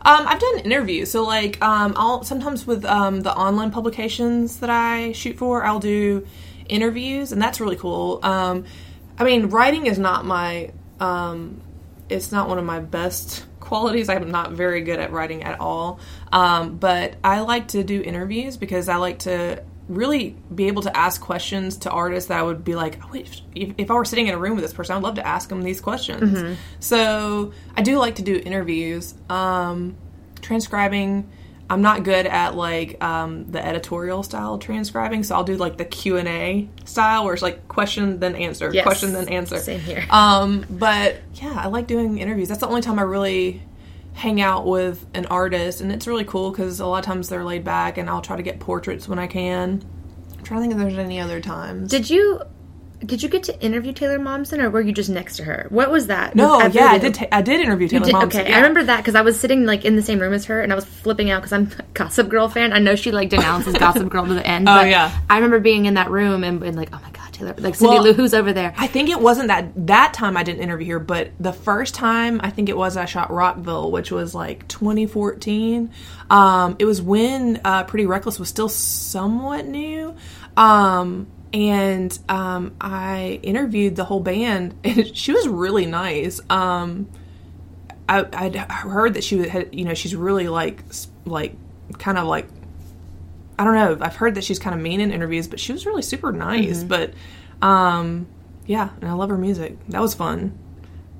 [0.03, 1.11] Um, I've done interviews.
[1.11, 5.79] So like, um, I'll sometimes with um, the online publications that I shoot for, I'll
[5.79, 6.27] do
[6.71, 8.21] interviews, and that's really cool.
[8.23, 8.65] Um,
[9.19, 11.61] I mean, writing is not my, um,
[12.09, 14.09] it's not one of my best qualities.
[14.09, 16.01] I'm not very good at writing at all.
[16.33, 20.97] Um, but I like to do interviews because I like to really be able to
[20.97, 24.05] ask questions to artists that I would be like, oh, if, if, if I were
[24.05, 26.39] sitting in a room with this person, I'd love to ask them these questions.
[26.79, 29.15] So I do like to do interviews.
[29.29, 29.97] Um,
[30.41, 31.29] transcribing,
[31.71, 35.85] I'm not good at like um, the editorial style transcribing, so I'll do like the
[35.85, 38.83] Q and A style, where it's like question then answer, Yes.
[38.83, 39.57] question then answer.
[39.59, 40.05] Same here.
[40.11, 42.49] Um, but yeah, I like doing interviews.
[42.49, 43.63] That's the only time I really
[44.15, 47.45] hang out with an artist, and it's really cool because a lot of times they're
[47.45, 49.85] laid back, and I'll try to get portraits when I can.
[50.37, 51.89] I'm trying to think if there's any other times.
[51.89, 52.41] Did you
[53.05, 55.67] did you get to interview Taylor Momsen, or were you just next to her?
[55.71, 56.35] What was that?
[56.37, 57.15] no, At yeah, I did.
[57.15, 58.25] Ta- I did interview Taylor Did- Momsen.
[58.25, 58.55] okay, yeah.
[58.57, 60.71] I remember that because I was sitting like in the same room as her, and
[60.73, 62.73] I was flipping out because I'm a Gossip Girl fan.
[62.73, 64.69] I know she like denounces Gossip Girl to the end.
[64.69, 65.19] Oh, but yeah.
[65.31, 67.95] I remember being in that room and being like, oh my god, Taylor, like Cindy
[67.95, 68.75] Well, Lou, who's over there?
[68.77, 72.41] I think it wasn't that that time I didn't interview her, but the first time
[72.45, 75.91] I think it was I shot Rockville, which was like 2014.
[76.29, 80.15] Um, it was when uh, Pretty Reckless was still somewhat new.
[80.57, 86.41] Um, and um, I interviewed the whole band, and she was really nice.
[86.51, 87.09] Um,
[88.09, 90.83] I, I'd heard that she had, you know, she's really like,
[91.25, 91.55] like,
[91.99, 92.47] kind of like
[93.61, 93.99] I don't know.
[94.01, 96.79] I've heard that she's kind of mean in interviews, but she was really super nice.
[96.79, 96.89] Mm-hmm.
[96.89, 97.13] But
[97.61, 98.27] um,
[98.65, 99.77] yeah, and I love her music.
[99.91, 100.59] That was fun.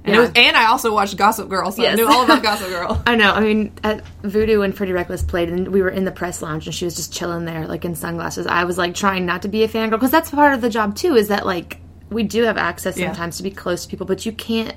[0.05, 0.21] And, it Yeah.
[0.23, 3.03] was, and I also watched Gossip Girl, so I knew all about Gossip Girl.
[3.07, 3.33] I know.
[3.33, 6.67] I mean, at Voodoo and Pretty Reckless played, and we were in the press lounge,
[6.67, 8.47] and she was just chilling there, like in sunglasses.
[8.47, 10.97] I was like trying not to be a fangirl because that's part of the job
[10.97, 11.17] too.
[11.17, 13.09] Is that like we do have access Yeah.
[13.09, 14.75] sometimes to be close to people, but you can't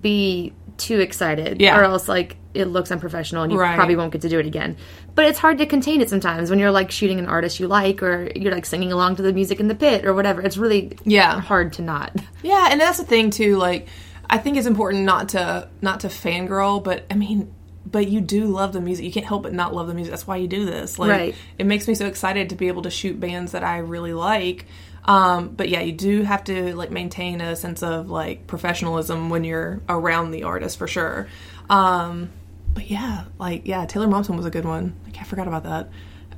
[0.00, 1.78] be too excited, Yeah.
[1.78, 3.74] or else like it looks unprofessional, and you Right.
[3.76, 4.76] probably won't get to do it again.
[5.14, 8.02] But it's hard to contain it sometimes when you're like shooting an artist you like,
[8.02, 10.40] or you're like singing along to the music in the pit or whatever.
[10.40, 11.40] It's really Yeah.
[11.40, 12.12] hard to not.
[12.42, 13.56] Yeah, and that's the thing too.
[13.56, 13.88] Like,
[14.28, 17.54] I think it's important not to not to fangirl, but I mean,
[17.86, 19.04] but you do love the music.
[19.04, 20.10] You can't help but not love the music.
[20.10, 20.98] That's why you do this.
[20.98, 21.34] Like, Right.
[21.58, 24.66] It makes me so excited to be able to shoot bands that I really like.
[25.04, 29.44] Um, but yeah, you do have to like maintain a sense of like professionalism when
[29.44, 31.28] you're around the artist for sure.
[31.68, 32.30] Um,
[32.72, 34.94] but yeah, like yeah, Taylor Momsen was a good one.
[35.04, 35.90] Like I forgot about that.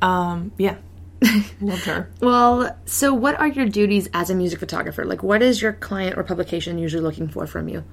[0.03, 0.77] Um, yeah,
[1.61, 2.11] loved her.
[2.20, 5.05] Well, so what are your duties as a music photographer?
[5.05, 7.85] Like, what is your client or publication usually looking for from you?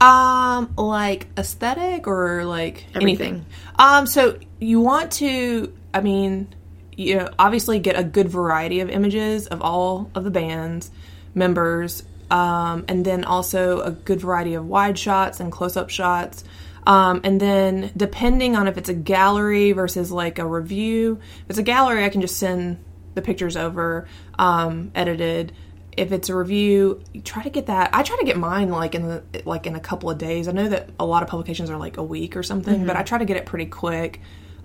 [0.00, 3.26] Um, like aesthetic or like Everything.
[3.26, 3.46] anything.
[3.78, 6.48] Um, so you want to, I mean,
[6.96, 10.90] you know, obviously get a good variety of images of all of the band's
[11.34, 16.44] members, um, and then also a good variety of wide shots and close-up shots.
[16.86, 21.58] Um, and then depending on if it's a gallery versus like a review, if it's
[21.58, 22.82] a gallery, I can just send
[23.14, 25.52] the pictures over um, edited.
[25.96, 27.90] If it's a review try to get that.
[27.92, 30.48] I try to get mine like in the like in a couple of days.
[30.48, 33.02] I know that a lot of publications are like a week or something but i
[33.02, 34.20] try to get it pretty quick.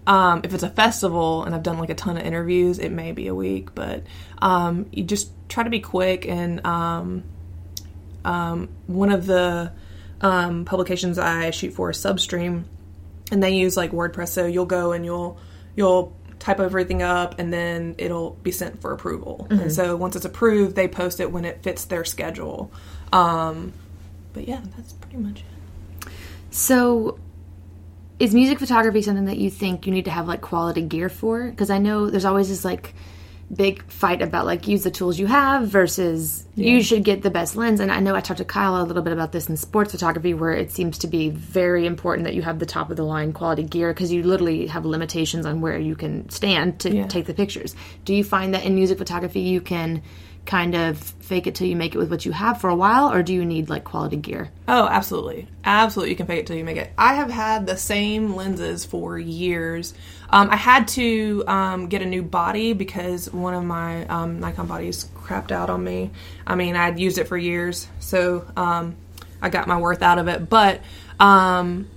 [0.07, 3.11] Um, if it's a festival and i've done like a ton of interviews it may
[3.11, 4.03] be a week but
[4.39, 6.27] um, you just try to be quick.
[6.27, 7.23] And um,
[8.23, 9.71] um, one of the
[10.21, 12.65] um, publications i shoot for substream
[13.31, 14.29] and they use like WordPress.
[14.29, 15.37] So you'll go and you'll
[15.75, 19.47] you'll type everything up, and then it'll be sent for approval.
[19.49, 22.71] And so once it's approved, they post it when it fits their schedule.
[23.11, 23.73] Um,
[24.33, 26.11] but yeah, that's pretty much it.
[26.51, 27.19] So,
[28.19, 31.49] is music photography something that you think you need to have like quality gear for?
[31.49, 32.93] Because I know there's always this like
[33.53, 37.55] big fight about like use the tools you have versus you should get the best
[37.55, 37.79] lens.
[37.79, 40.33] And I know I talked to Kyle a little bit about this in sports photography,
[40.33, 43.33] where it seems to be very important that you have the top of the line
[43.33, 47.07] quality gear because you literally have limitations on where you can stand to Yeah.
[47.07, 47.75] take the pictures.
[48.03, 50.01] Do you find that in music photography you can
[50.45, 53.11] kind of fake it till you make it with what you have for a while,
[53.11, 54.51] or do you need like quality gear?
[54.67, 55.47] Oh, absolutely.
[55.63, 56.11] Absolutely.
[56.11, 56.91] You can fake it till you make it.
[56.97, 59.93] I have had the same lenses for years.
[60.29, 64.67] Um, I had to um, get a new body because one of my um, Nikon
[64.67, 66.11] bodies crapped out on me.
[66.45, 68.95] I mean, I'd used it for years, so um,
[69.41, 70.49] I got my worth out of it.
[70.49, 70.81] But
[71.19, 71.87] um,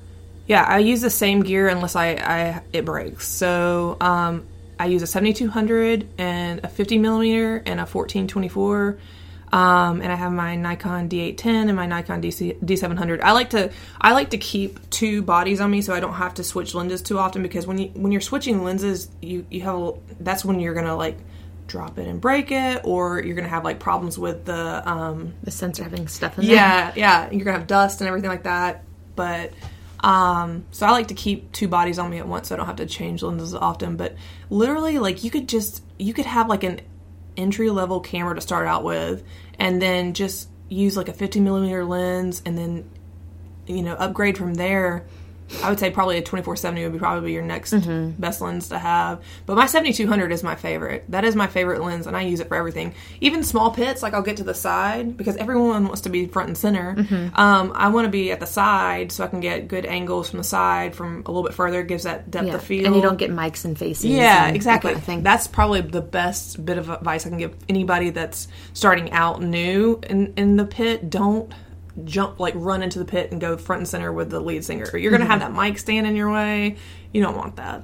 [0.46, 3.28] yeah, I use the same gear unless I, I it breaks.
[3.28, 4.46] So um,
[4.78, 8.98] I use a 7200 and a 50 millimeter and a 1424.
[9.50, 13.22] Um, and I have my Nikon D810 and my Nikon DC, D700.
[13.22, 16.34] I like to I like to keep two bodies on me so I don't have
[16.34, 19.74] to switch lenses too often because when you when you're switching lenses, you you have
[19.74, 21.16] a, that's when you're gonna like
[21.66, 25.50] drop it and break it, or you're gonna have like problems with the um, The
[25.50, 26.54] sensor having stuff in there.
[26.54, 27.30] yeah, yeah.
[27.30, 28.84] You're gonna have dust and everything like that.
[29.16, 29.52] But
[30.00, 32.66] um, so I like to keep two bodies on me at once, so I don't
[32.66, 33.96] have to change lenses often.
[33.96, 34.14] But
[34.50, 36.80] literally, like you could just you could have like an
[37.36, 39.24] entry level camera to start out with,
[39.58, 42.88] and then just use like a 50 millimeter lens, and then
[43.66, 45.04] you know upgrade from there.
[45.62, 47.72] I would say probably a 2470 would be probably your next
[48.18, 49.22] best lens to have.
[49.46, 51.04] But my 7200 is my favorite.
[51.08, 52.94] That is my favorite lens, and I use it for everything.
[53.20, 56.48] Even small pits, like I'll get to the side because everyone wants to be front
[56.48, 56.96] and center.
[57.34, 60.38] Um, I want to be at the side so I can get good angles from
[60.38, 61.80] the side, from a little bit further.
[61.80, 62.54] It gives that depth Yeah.
[62.54, 62.86] of field.
[62.86, 64.06] And you don't get mics and faces.
[64.06, 64.92] Yeah, and exactly.
[64.92, 65.22] Of thing.
[65.22, 70.00] That's probably the best bit of advice I can give anybody that's starting out new
[70.08, 71.08] in, in the pit.
[71.10, 71.52] Don't
[72.04, 74.96] jump like run into the pit and go front and center with the lead singer.
[74.96, 76.76] You're gonna have that mic stand in your way.
[77.12, 77.82] You don't want that.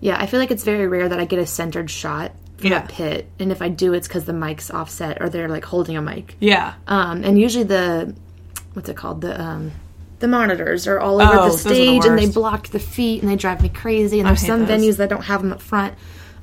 [0.00, 2.84] Yeah, I feel like it's very rare that I get a centered shot from Yeah.
[2.84, 5.96] a pit, and if I do, it's because the mic's offset or they're like holding
[5.96, 6.36] a mic.
[6.40, 6.74] Yeah.
[6.86, 8.14] Um, and usually the
[8.74, 9.72] what's it called the um,
[10.20, 13.22] the monitors are all over Oh, the are the stage, and they block the feet,
[13.22, 14.20] and they drive me crazy.
[14.20, 14.68] And there's some those.
[14.82, 15.94] venues that don't have them up front,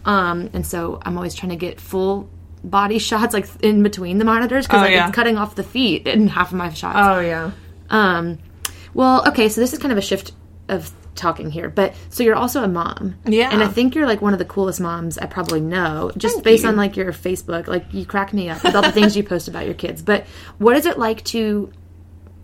[0.06, 2.30] um, and so I'm always trying to get full
[2.64, 5.08] body shots like in between the monitors because Oh, like yeah.
[5.08, 6.98] it's cutting off the feet in half of my shots.
[7.00, 7.52] Oh yeah.
[7.90, 8.38] Um,
[8.94, 10.32] well, okay, so this is kind of a shift
[10.70, 13.50] of talking here, but so you're also a mom, Yeah.
[13.52, 16.46] and I think you're like one of the coolest moms I probably know, just Thank
[16.46, 16.70] based you.
[16.70, 17.68] on like your Facebook.
[17.68, 20.02] Like you crack me up with all the things you post about your kids.
[20.02, 20.26] But
[20.58, 21.72] what is it like to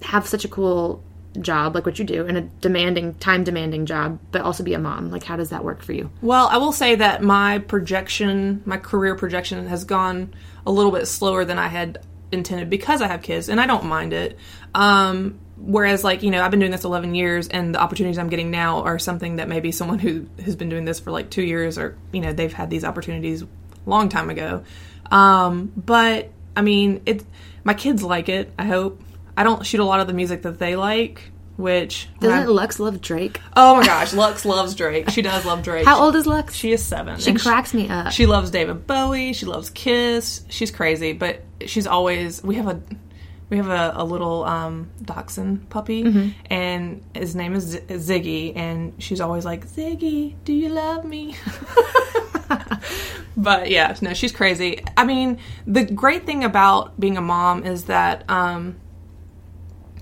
[0.01, 1.01] have such a cool
[1.41, 4.79] job like what you do and a demanding time demanding job but also be a
[4.79, 8.61] mom like how does that work for you Well, I will say that my projection,
[8.65, 10.33] my career projection, has gone
[10.65, 11.99] a little bit slower than I had
[12.31, 14.37] intended because I have kids, and I don't mind it.
[14.73, 18.29] Um, whereas, like you know, I've been doing this 11 years, and the opportunities I'm
[18.29, 21.43] getting now are something that maybe someone who has been doing this for like two
[21.43, 23.47] years, or you know, they've had these opportunities a
[23.85, 24.63] long time ago.
[25.11, 27.23] Um, but I mean, it.
[27.63, 28.51] My kids like it.
[28.57, 29.01] I hope.
[29.37, 32.79] I don't shoot a lot of the music that they like, which doesn't I- lux
[32.79, 35.09] love drake oh my gosh, Lux loves Drake.
[35.11, 35.85] She does love Drake.
[35.85, 37.19] how old is lux She is seven.
[37.19, 39.31] she and cracks me up She loves David Bowie.
[39.33, 40.43] She loves Kiss.
[40.49, 42.43] She's crazy, but she's always.
[42.43, 42.81] We have a
[43.49, 46.29] we have a, a little um, dachshund puppy, Mm-hmm.
[46.51, 51.33] and his name is Z- Ziggy, and she's always like, Ziggy, do you love me?
[53.37, 54.83] but yeah, no, she's crazy.
[54.95, 58.75] I mean, the great thing about being a mom is that um,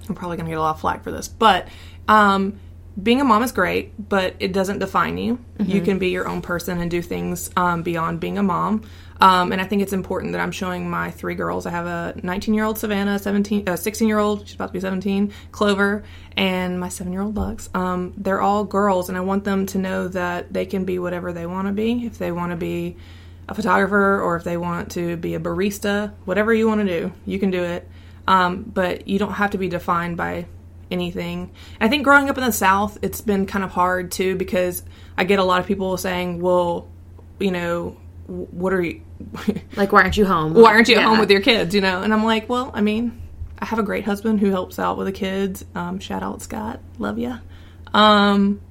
[0.08, 1.68] I'm probably going to get a lot of flack for this, but
[2.08, 2.60] um,
[3.02, 5.40] being a mom is great, but it doesn't define you.
[5.60, 8.84] You can be your own person and do things um, beyond being a mom.
[9.20, 11.66] Um, and I think it's important that I'm showing my three girls.
[11.66, 14.74] I have a 19 year old Savannah, 17, uh, 16 year old, she's about to
[14.74, 16.04] be 17, Clover,
[16.36, 17.70] and my seven year old Bugs.
[17.74, 21.34] Um, they're all girls, and I want them to know that they can be whatever
[21.34, 22.06] they want to be.
[22.06, 22.98] If they want to be
[23.48, 27.14] a photographer or if they want to be a barista, whatever you want to do,
[27.26, 27.90] you can do it.
[28.28, 30.48] Um, but you don't have to be defined by
[30.92, 31.52] anything.
[31.80, 34.84] I think growing up in the South, it's been kind of hard too because
[35.18, 36.88] I get a lot of people saying, well,
[37.40, 39.02] you know, what are you,
[39.76, 40.54] Like, why aren't you home?
[40.54, 41.08] why aren't you at Yeah.
[41.10, 42.02] home with your kids, you know?
[42.02, 43.22] And I'm like, well, I mean,
[43.60, 45.64] I have a great husband who helps out with the kids.
[45.76, 47.38] Um, shout out Scott, love ya.
[47.94, 48.62] Um,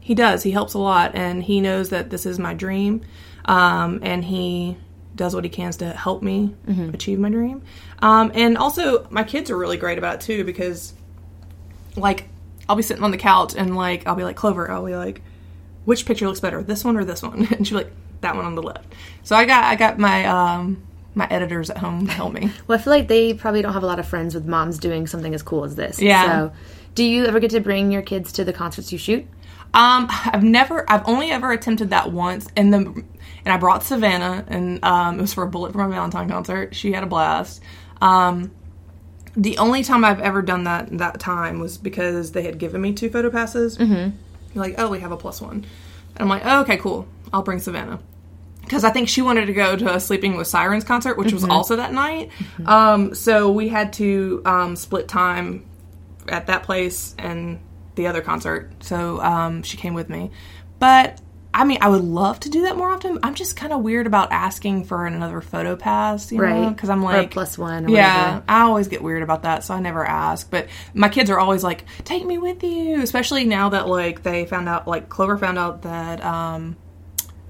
[0.00, 0.42] he does.
[0.42, 3.02] He helps a lot, and he knows that this is my dream,
[3.46, 4.76] um, and he
[5.14, 6.54] does what he can to help me
[6.92, 7.62] achieve my dream.
[8.00, 10.92] Um, and also, my kids are really great about it too because,
[11.96, 12.28] like,
[12.68, 15.22] I'll be sitting on the couch and like I'll be like Clover, I'll be like,
[15.84, 17.46] which picture looks better, this one or this one?
[17.52, 18.92] And she'll be like, that one on the left.
[19.22, 20.82] So I got I got my um,
[21.14, 22.50] my editors at home to help me.
[22.66, 25.06] Well, I feel like they probably don't have a lot of friends with moms doing
[25.06, 26.00] something as cool as this.
[26.00, 26.26] Yeah.
[26.26, 26.52] So,
[26.94, 29.26] do you ever get to bring your kids to the concerts you shoot?
[29.74, 33.04] Um, I've never, I've only ever attempted that once, and the,
[33.44, 36.74] and I brought Savannah, and um, it was for a Bullet for My Valentine concert.
[36.74, 37.62] She had a blast.
[38.00, 38.50] Um,
[39.36, 42.92] the only time I've ever done that that time was because they had given me
[42.92, 43.76] two photo passes.
[43.78, 44.58] Mm-hmm.
[44.58, 45.64] Like, oh, we have a plus one.
[46.16, 47.08] And I'm like, oh, okay, cool.
[47.32, 48.00] I'll bring Savannah
[48.64, 51.44] because I think she wanted to go to a Sleeping with Sirens concert, which was
[51.44, 52.30] also that night.
[52.64, 55.66] Um, so we had to um, split time
[56.28, 57.60] at that place and
[57.94, 58.72] the other concert.
[58.82, 60.30] So um, she came with me.
[60.78, 61.20] But
[61.54, 63.18] I mean, I would love to do that more often.
[63.22, 66.68] I'm just kind of weird about asking for another photo pass, you know, Right.
[66.74, 68.44] because I'm Or like plus one or yeah, whatever.
[68.48, 70.50] I always get weird about that, so I never ask.
[70.50, 74.46] But my kids are always like, "Take me with you," especially now that like they
[74.46, 76.76] found out, like Clover found out that um,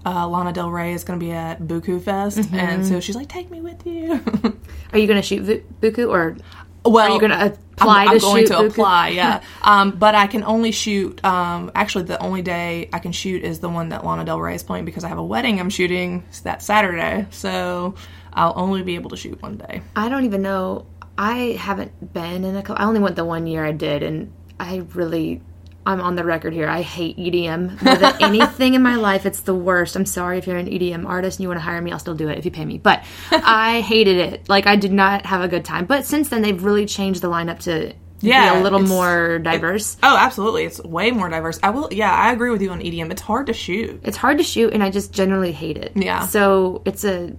[0.07, 2.55] uh, Lana Del Rey is going to be at Buku Fest, Mm-hmm.
[2.57, 4.13] and so she's like, "Take me with you."
[4.93, 6.37] Are you going to shoot v- Buku or
[6.85, 8.71] well, are you going to apply I'm, to I'm going to Buku?
[8.71, 9.43] apply, yeah.
[9.63, 11.25] um, but I can only shoot.
[11.25, 14.55] Um, actually, the only day I can shoot is the one that Lana Del Rey
[14.55, 17.27] is playing because I have a wedding I'm shooting that Saturday.
[17.31, 17.95] So
[18.33, 19.83] I'll only be able to shoot one day.
[19.97, 20.87] I don't even know.
[21.17, 22.83] I haven't been in a couple.
[22.83, 25.43] I only went the one year I did, and I really,
[25.87, 26.69] I'm on the record here.
[26.69, 29.27] I hate EDM more than anything in my life.
[29.27, 29.97] It's the worst.
[29.97, 32.15] I'm sorry if you're an EDM artist and you want to hire me, I'll still
[32.15, 32.79] do it if you pay me.
[32.79, 34.49] But I hated it.
[34.49, 35.85] Like I did not have a good time.
[35.87, 39.97] But since then, they've really changed the lineup to Yeah, be a little more diverse.
[40.03, 40.65] Oh, absolutely.
[40.65, 41.61] It's way more diverse.
[41.63, 41.89] I will.
[41.93, 43.11] Yeah, I agree with you on EDM.
[43.11, 44.01] It's hard to shoot.
[44.05, 46.27] it's hard to shoot and i just generally hate it Yeah.
[46.27, 47.37] so it's a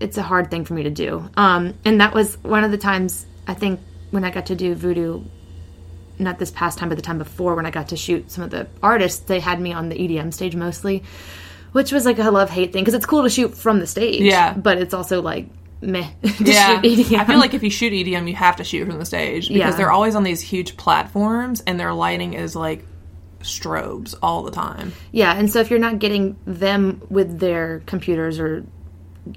[0.00, 2.78] it's a hard thing for me to do um and that was one of the
[2.78, 3.78] times i think
[4.10, 5.22] when i got to do voodoo
[6.18, 8.50] not this past time but the time before when i got to shoot some of
[8.50, 11.02] the artists they had me on the edm stage mostly
[11.72, 14.22] which was like a love hate thing because it's cool to shoot from the stage
[14.22, 14.52] Yeah.
[14.54, 15.46] but it's also like
[15.80, 17.18] meh to Yeah, shoot EDM.
[17.18, 19.58] I feel like if you shoot EDM, you have to shoot from the stage because
[19.58, 19.70] Yeah.
[19.76, 22.84] they're always on these huge platforms and their lighting is like
[23.42, 24.92] strobes all the time.
[25.12, 28.64] Yeah, and so if you're not getting them with their computers or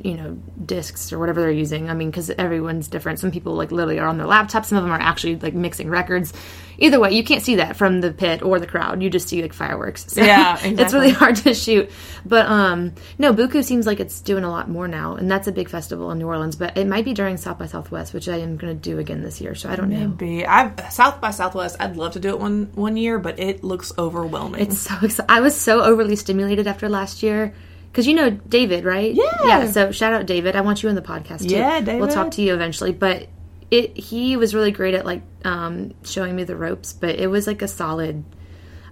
[0.03, 3.19] you know discs or whatever they're using, I mean, because everyone's different.
[3.19, 4.65] Some people like literally are on their laptops.
[4.65, 6.33] Some of them are actually like mixing records.
[6.79, 9.01] Either way, you can't see that from the pit or the crowd.
[9.01, 10.05] You just see like fireworks.
[10.17, 11.91] So Yeah, it's really hard to shoot.
[12.25, 15.51] But um, no, Buku seems like it's doing a lot more now, and that's a
[15.51, 16.55] big festival in New Orleans.
[16.55, 19.21] But it might be during South by Southwest, which I am going to do again
[19.21, 19.53] this year.
[19.53, 20.07] So I don't know.
[20.07, 21.75] Be I've South by Southwest.
[21.79, 24.61] I'd love to do it one one year, but it looks overwhelming.
[24.61, 25.29] It's so exciting.
[25.29, 27.53] I was so overly stimulated after last year.
[27.97, 29.11] Because you know David, right?
[29.11, 29.23] Yeah.
[29.43, 29.71] Yeah.
[29.71, 30.55] So shout out David.
[30.55, 31.55] I want you on the podcast too.
[31.55, 31.99] Yeah, David.
[31.99, 32.91] We'll talk to you eventually.
[32.91, 33.27] But
[33.71, 36.93] it he was really great at like um, showing me the ropes.
[36.93, 38.23] But it was like a solid.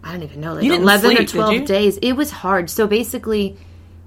[0.03, 1.97] I don't even know, like eleven sleep, or twelve days.
[1.97, 2.67] It was hard.
[2.71, 3.59] So basically,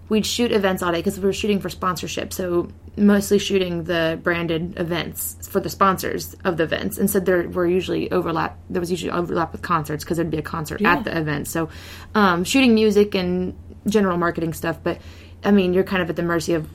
[0.09, 2.33] we'd shoot events all day because we were shooting for sponsorship.
[2.33, 6.99] So mostly shooting the branded events for the sponsors of the events.
[6.99, 8.59] And so there were usually overlap.
[8.69, 11.47] There was usually overlap with concerts because there'd be a concert at the event.
[11.47, 11.69] So
[12.17, 13.57] um, shooting music and
[13.87, 14.79] general marketing stuff.
[14.83, 14.99] But
[15.45, 16.69] I mean, you're kind of at the mercy of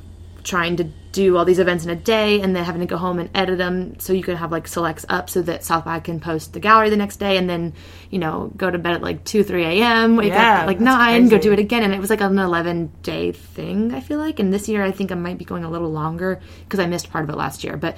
[0.44, 0.84] trying to
[1.14, 3.58] do all these events in a day and then having to go home and edit
[3.58, 6.60] them so you can have like selects up so that South by can post the
[6.60, 7.74] gallery the next day and then
[8.10, 10.98] you know go to bed at like 2 3 a.m wake up at like that's
[10.98, 11.84] 9 go do it again.
[11.84, 14.40] And it was like an 11 day thing i feel like.
[14.40, 17.10] And this year i think i might be going a little longer because i missed
[17.10, 17.78] part of it last year.
[17.78, 17.96] But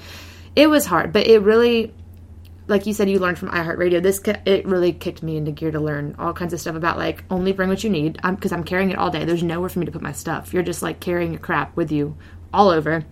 [0.56, 1.92] it was hard, but it really,
[2.68, 4.02] like you said, you learned from iHeartRadio.
[4.02, 7.24] This it really kicked me into gear to learn all kinds of stuff about like
[7.30, 9.24] only bring what you need because I'm, carrying it all day.
[9.24, 10.52] There's nowhere for me to put my stuff.
[10.52, 12.16] You're just like carrying your crap with you
[12.52, 13.04] all over.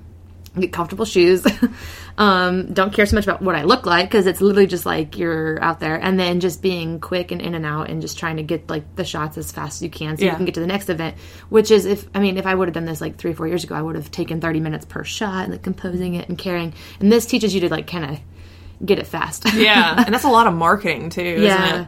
[0.58, 1.44] Get comfortable shoes.
[2.18, 5.18] um, don't care so much about what I look like because it's literally just like
[5.18, 8.36] you're out there, and then just being quick and in and out, and just trying
[8.36, 10.60] to get like the shots as fast as you can so you can get to
[10.60, 11.16] the next event.
[11.48, 13.64] Which is if I mean if I would have done this like three four years
[13.64, 16.72] ago, I would have taken 30 minutes per shot and like composing it and carrying.
[17.00, 18.20] And this teaches you to like kind of
[18.84, 19.44] get it fast.
[19.54, 21.86] Yeah, and that's a lot of marketing too, isn't yeah.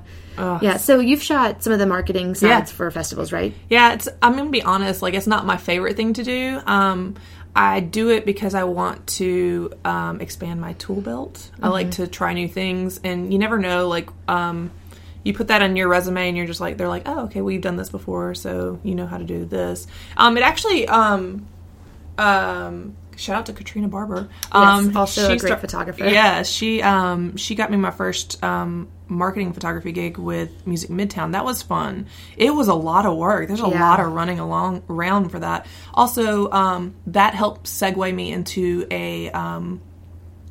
[0.61, 2.77] Yeah, so you've shot some of the marketing sides Yeah.
[2.77, 3.55] for festivals, right?
[3.71, 4.09] Yeah, it's.
[4.23, 5.03] I'm gonna be honest.
[5.03, 6.61] Like, it's not my favorite thing to do.
[6.67, 7.15] Um,
[7.55, 11.51] I do it because I want to um, expand my tool belt.
[11.63, 13.89] I like to try new things, and you never know.
[13.89, 14.71] Like, um,
[15.25, 17.51] you put that on your resume, and you're just like, they're like, oh, okay, well,
[17.51, 19.87] you've done this before, so you know how to do this.
[20.19, 20.87] Um, it actually.
[20.87, 21.47] Um,
[22.19, 24.29] um, shout out to Katrina Barber.
[24.53, 26.05] Um, also a great photographer.
[26.07, 31.33] Yeah, she um she got me my first um marketing photography gig with Music Midtown.
[31.33, 32.07] That was fun.
[32.37, 33.47] It was a lot of work.
[33.49, 33.81] There's a Yeah.
[33.81, 35.67] lot of running along around for that.
[35.95, 39.81] Also, um, that helped segue me into a um,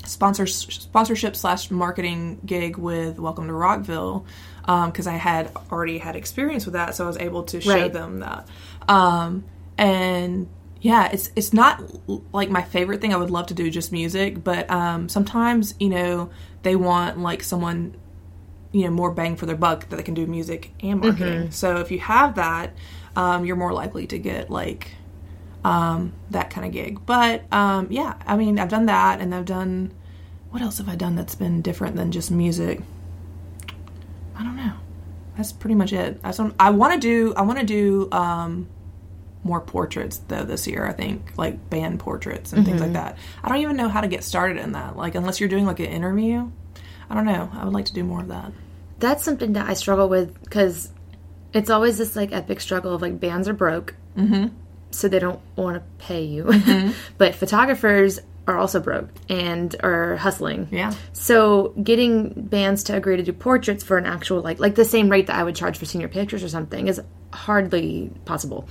[0.06, 4.26] sponsor sponsorship slash marketing gig with Welcome to Rockville
[4.66, 7.92] because I had already had experience with that, so I was able to show Right.
[7.94, 8.48] them that.
[8.88, 9.44] Um,
[9.78, 10.48] and
[10.86, 11.82] yeah, it's it's not
[12.32, 13.12] like my favorite thing.
[13.12, 16.30] I would love to do just music, but um, sometimes you know
[16.62, 17.96] they want like someone
[18.72, 21.50] you know more bang for their buck that they can do music and marketing.
[21.50, 22.76] So if you have that,
[23.16, 24.92] um, you're more likely to get like
[25.64, 27.04] um, that kind of gig.
[27.04, 29.92] But um, yeah, I mean, I've done that, and I've done
[30.52, 32.80] what else have I done that's been different than just music?
[34.36, 34.74] I don't know.
[35.36, 36.20] That's pretty much it.
[36.24, 37.34] I, I want to do.
[37.36, 38.68] I want to do um,
[39.46, 40.86] more portraits though this year.
[40.86, 43.18] I think like band portraits and things like that.
[43.44, 44.98] I don't even know how to get started in that.
[44.98, 46.50] Like unless you're doing like an interview.
[47.10, 47.52] I don't know.
[47.54, 48.52] I would like to do more of that.
[48.98, 50.90] That's something that I struggle with because
[51.54, 54.48] it's always this like epic struggle of like bands are broke, mm-hmm.
[54.90, 56.52] so they don't want to pay you,
[57.20, 60.68] but photographers are also broke and are hustling.
[60.72, 60.94] Yeah.
[61.14, 65.10] So getting bands to agree to do portraits for an actual like like the same
[65.10, 67.00] rate that I would charge for senior pictures or something is
[67.32, 68.68] hardly possible.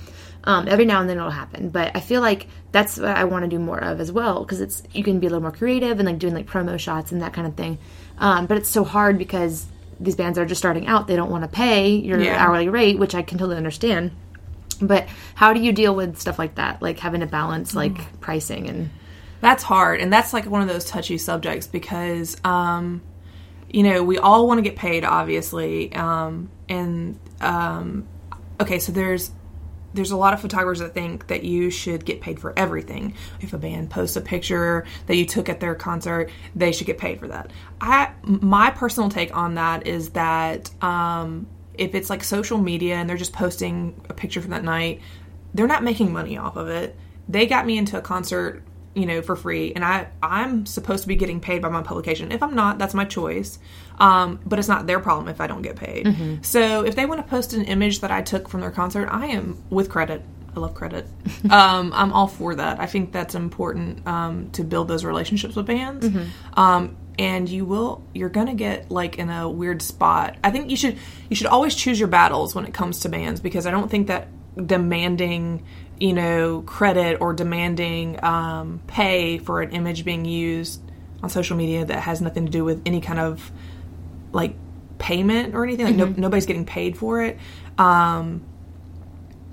[0.47, 3.43] Um, every now and then it'll happen, but I feel like that's what I want
[3.45, 5.97] to do more of as well because it's you can be a little more creative
[5.99, 7.79] and like doing like promo shots and that kind of thing.
[8.19, 9.65] Um, but it's so hard because
[9.99, 12.37] these bands are just starting out; they don't want to pay your Yeah.
[12.43, 14.11] hourly rate, which I can totally understand.
[14.81, 18.67] But how do you deal with stuff like that, like having to balance like pricing
[18.69, 18.89] and
[19.41, 23.01] That's hard, and that's like one of those touchy subjects because, um,
[23.69, 28.05] you know, we all want to get paid, obviously, um, and um,
[28.59, 29.31] okay, so there's
[29.95, 33.13] there's a lot of photographers that think that you should get paid for everything.
[33.41, 36.97] If a band posts a picture that you took at their concert, they should get
[36.97, 37.51] paid for that.
[37.79, 43.09] I my personal take on that is that um, if it's like social media and
[43.09, 45.01] they're just posting a picture from that night,
[45.53, 46.95] they're not making money off of it.
[47.27, 51.07] They got me into a concert, you know, for free, and I I'm supposed to
[51.07, 52.31] be getting paid by my publication.
[52.31, 53.59] If I'm not, that's my choice.
[53.97, 56.05] Um, but it's not their problem if I don't get paid.
[56.45, 59.27] So if they want to post an image that I took from their concert, I
[59.27, 60.21] am with credit.
[60.55, 61.05] I love credit.
[61.49, 62.79] um, I'm all for that.
[62.79, 66.05] I think that's important um, to build those relationships with bands.
[66.53, 70.37] Um, and you will you're gonna get like in a weird spot.
[70.43, 70.97] I think you should
[71.29, 74.07] you should always choose your battles when it comes to bands because I don't think
[74.07, 75.65] that demanding
[75.99, 80.81] you know credit or demanding um, pay for an image being used
[81.23, 83.51] on social media that has nothing to do with any kind of
[84.35, 84.55] like
[84.99, 87.37] payment or anything like no, nobody's getting paid for it.
[87.77, 88.43] Um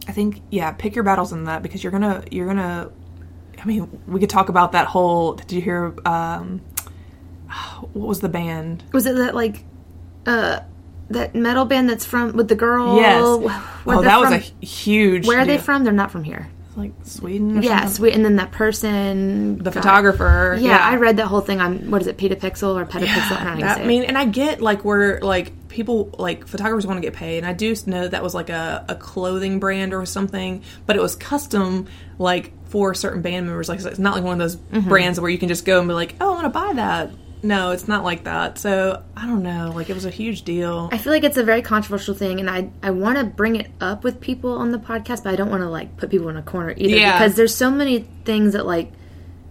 [0.09, 2.91] i think yeah pick your battles in that because you're gonna you're gonna
[3.57, 6.61] i mean we could talk about that whole did you hear um
[7.93, 8.83] what was the band?
[8.93, 9.65] Was it that like
[10.27, 10.61] uh
[11.11, 12.97] that metal band that's from with the girl?
[12.97, 13.23] Yes.
[13.85, 15.85] Where oh that was a huge where are they from?
[15.85, 18.15] They're not from here like sweden or yes something?
[18.15, 22.07] and then that person the photographer yeah, I read that whole thing on what is
[22.07, 23.37] it, Petapixel or Petapixel?
[23.41, 26.87] I don't know that- I mean, and I get like where like people like photographers
[26.87, 29.93] want to get paid, and I do know that was like a, a clothing brand
[29.95, 31.87] or something, but it was custom
[32.19, 33.69] like for certain band members.
[33.69, 34.89] Like it's not like one of those Mm-hmm.
[34.89, 37.11] brands where you can just go and be like, oh, I want to buy that.
[37.43, 38.59] No, it's not like that.
[38.59, 39.73] So I don't know.
[39.75, 40.89] Like it was a huge deal.
[40.93, 43.69] I feel like it's a very controversial thing, and I I want to bring it
[43.81, 46.37] up with people on the podcast, but I don't want to like put people in
[46.37, 47.19] a corner either Yeah.
[47.19, 48.93] because there's so many things that like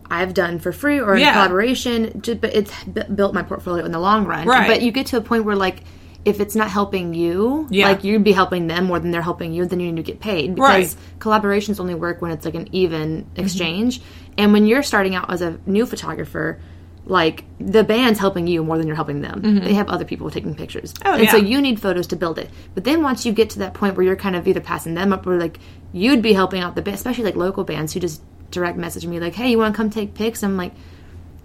[0.10, 1.34] I've done for free or in Yeah.
[1.34, 4.48] collaboration, ju- but it's b- built my portfolio in the long run.
[4.48, 4.68] Right.
[4.68, 5.84] But you get to a point where like
[6.24, 7.88] if it's not helping you, Yeah.
[7.88, 10.20] like you'd be helping them more than they're helping you, then you need to get
[10.20, 10.86] paid because Right.
[10.86, 11.20] Mm-hmm.
[11.30, 14.02] collaborations only work when it's like an even exchange.
[14.38, 16.60] And when you're starting out as a new photographer,
[17.06, 19.41] like the band's helping you more than you're helping them.
[19.60, 21.08] They have other people taking pictures, Mm-hmm.
[21.08, 22.49] Oh, and so you need photos to build it.
[22.76, 25.12] But then once you get to that point where you're kind of either passing them
[25.12, 25.58] up or like
[25.93, 28.22] you'd be helping out the band, especially like local bands who just
[28.52, 30.74] direct message me like, "Hey, you want to come take pics?" I'm like,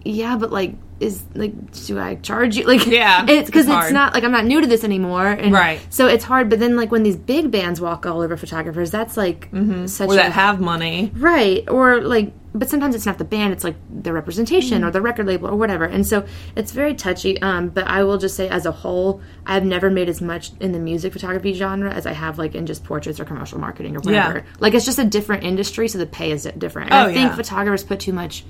[0.05, 1.53] "Yeah, but like, is like,
[1.87, 4.61] do I charge you?" Like, Yeah, it's because it's it's, not like I'm not new
[4.61, 5.81] to this anymore, and Right.
[5.91, 6.51] So it's hard.
[6.51, 9.49] But then like when these big bands walk all over photographers, that's like
[9.87, 11.13] such or a that have money.
[11.15, 11.69] Right.
[11.69, 14.89] Or like but sometimes it's not the band, it's like the representation Mm.
[14.89, 15.85] or the record label or whatever.
[15.85, 16.25] And so
[16.57, 17.41] it's very touchy.
[17.43, 20.73] Um, but I will just say as a whole, I've never made as much in
[20.73, 24.01] the music photography genre as I have like in just portraits or commercial marketing or
[24.01, 24.39] whatever.
[24.39, 24.45] Yeah.
[24.59, 26.93] Like it's just a different industry, so the pay is different.
[26.93, 27.37] Oh, I think yeah.
[27.37, 28.45] photographers put too much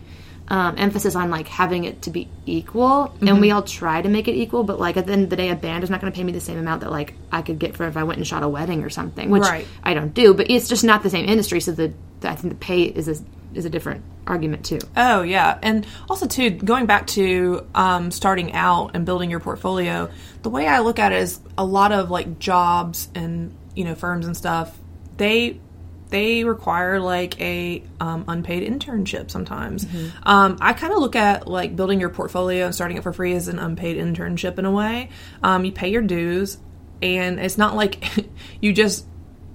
[0.48, 3.28] um, emphasis on like having it to be equal, Mm-hmm.
[3.28, 4.62] and we all try to make it equal.
[4.62, 6.22] But like at the end of the day, a band is not going to pay
[6.22, 8.44] me the same amount that like I could get for if I went and shot
[8.44, 9.66] a wedding or something, which Right.
[9.82, 10.34] I don't do.
[10.34, 13.22] But it's just not the same industry, so the, the I think the pay is
[13.55, 14.78] is a different argument too.
[14.97, 20.09] Oh yeah, and also too going back to um, starting out and building your portfolio.
[20.42, 23.94] The way I look at it is a lot of like jobs and you know
[23.94, 24.76] firms and stuff.
[25.16, 25.61] They
[26.09, 29.84] they require like a um, unpaid internship sometimes.
[30.22, 33.34] Um, I kind of look at like building your portfolio and starting it for free
[33.34, 35.11] as an unpaid internship in a way.
[35.42, 36.59] Um, you pay your dues,
[37.03, 38.05] and it's not like
[38.61, 39.07] you just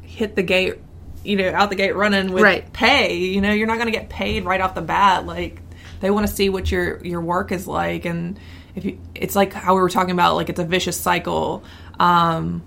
[0.01, 0.79] hit the gate,
[1.23, 2.71] you know, out the gate running with Right.
[2.73, 3.17] pay.
[3.17, 5.25] You know, you're not going to get paid right off the bat.
[5.25, 5.61] Like
[5.99, 8.39] they want to see what your your work is like, and
[8.75, 11.63] if you, it's like how we were talking about, like it's a vicious cycle.
[11.99, 12.63] Um,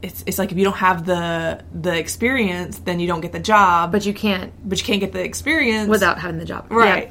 [0.00, 3.40] it's it's like if you don't have the the experience, then you don't get the
[3.40, 7.10] job, but you can't but you can't get the experience without having the job, Right.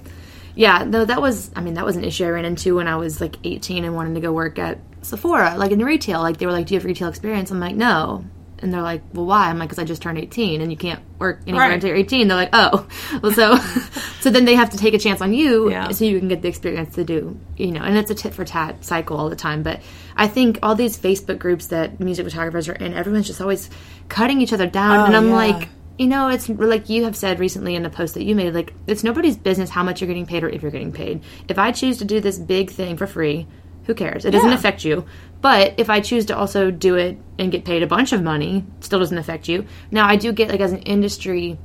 [0.56, 0.80] Yeah.
[0.80, 1.52] yeah, no, that was.
[1.56, 3.94] I mean, that was an issue I ran into when I was like 18 and
[3.94, 6.22] wanted to go work at Sephora, like in retail.
[6.22, 8.24] Like they were like, "Do you have retail experience?" I'm like, "No."
[8.60, 11.00] And they're like, "Well, why?" I'm like, "Because I just turned 18, and you can't
[11.20, 11.74] work anywhere Right.
[11.76, 12.88] until you're 18." They're like, "Oh,
[13.22, 13.56] well, so
[14.22, 15.90] so then they have to take a chance on you, Yeah.
[15.92, 18.46] so you can get the experience to do, you know." And it's a tit for
[18.46, 19.62] tat cycle all the time.
[19.64, 19.82] But
[20.16, 23.70] I think all these Facebook groups that music photographers are in, everyone's just always
[24.10, 25.36] cutting each other down, Oh, and I'm yeah.
[25.36, 28.54] like, you know, it's like you have said recently in a post that you made,
[28.56, 31.22] like, it's nobody's business how much you're getting paid or if you're getting paid.
[31.48, 33.46] If I choose to do this big thing for free,
[33.86, 34.26] who cares?
[34.26, 35.06] It doesn't affect you.
[35.42, 38.66] But if I choose to also do it and get paid a bunch of money,
[38.78, 39.66] it still doesn't affect you.
[39.92, 41.58] Now, I do get, like, as an industry,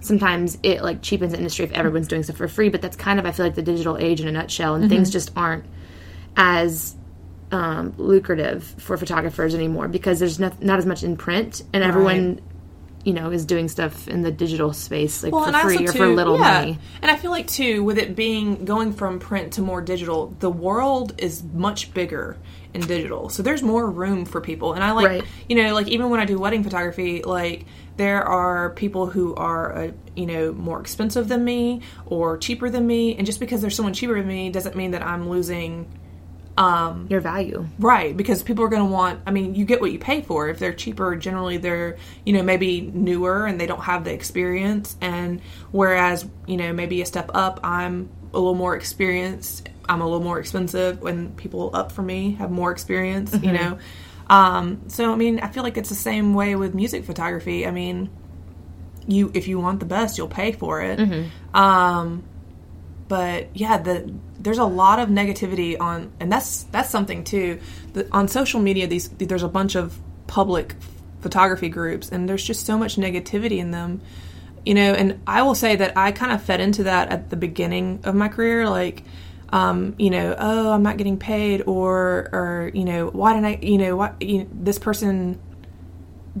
[0.00, 3.18] sometimes it, like, cheapens the industry if everyone's doing stuff for free, but that's kind
[3.18, 5.64] of, I feel like, the digital age in a nutshell, and things just aren't
[6.36, 6.96] as
[7.52, 12.40] um, lucrative for photographers anymore because there's not, not as much in print and everyone
[13.04, 15.98] you know is doing stuff in the digital space like Well, for free or too,
[15.98, 16.60] for little yeah.
[16.60, 20.34] money And I feel like too, with it being going from print to more digital,
[20.38, 22.38] the world is much bigger
[22.74, 23.28] in digital.
[23.28, 24.72] So there's more room for people.
[24.72, 25.24] And I like, Right.
[25.48, 27.66] you know, like even when I do wedding photography, like
[27.96, 32.86] there are people who are, uh, you know, more expensive than me or cheaper than
[32.86, 35.86] me, and just because there's someone cheaper than me doesn't mean that I'm losing
[36.58, 39.20] um your value Right, because people are going to want.
[39.26, 40.48] I mean, you get what you pay for.
[40.50, 41.96] If they're cheaper, generally they're
[42.26, 44.96] you know maybe newer and they don't have the experience.
[45.00, 49.68] And whereas you know maybe a step up, I'm a little more experienced.
[49.88, 51.00] I'm a little more expensive.
[51.00, 53.78] When people up for me have more experience, you know.
[54.28, 57.66] Um, so I mean, I feel like it's the same way with music photography.
[57.66, 58.08] I mean,
[59.06, 60.98] you if you want the best, you'll pay for it.
[61.54, 62.22] Um,
[63.08, 67.60] but yeah, the there's a lot of negativity on, and that's that's something too.
[67.92, 70.76] The, on social media, these there's a bunch of public
[71.20, 74.00] photography groups, and there's just so much negativity in them.
[74.64, 77.36] You know, and I will say that I kind of fed into that at the
[77.36, 79.02] beginning of my career, like.
[79.52, 83.58] Um, you know, oh, I'm not getting paid, or, or you know, why didn't I,
[83.60, 85.38] you know, what, you know, this person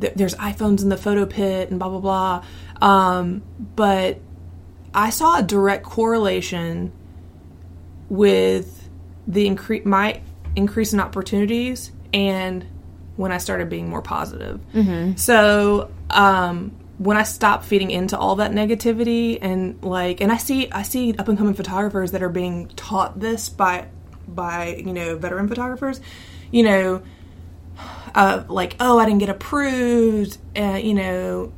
[0.00, 2.44] th- there's iPhones in the photo pit and blah blah blah.
[2.80, 3.42] Um,
[3.76, 4.18] but
[4.94, 6.92] I saw a direct correlation
[8.08, 8.88] with
[9.26, 10.20] the increase my
[10.56, 12.66] increase in opportunities and
[13.16, 14.60] when I started being more positive.
[15.16, 20.70] So um, when I stop feeding into all that negativity and like, and I see
[20.70, 23.88] I see up and coming photographers that are being taught this by
[24.28, 26.00] by you know veteran photographers,
[26.50, 27.02] you know
[28.14, 31.52] uh, like oh I didn't get approved, uh, you know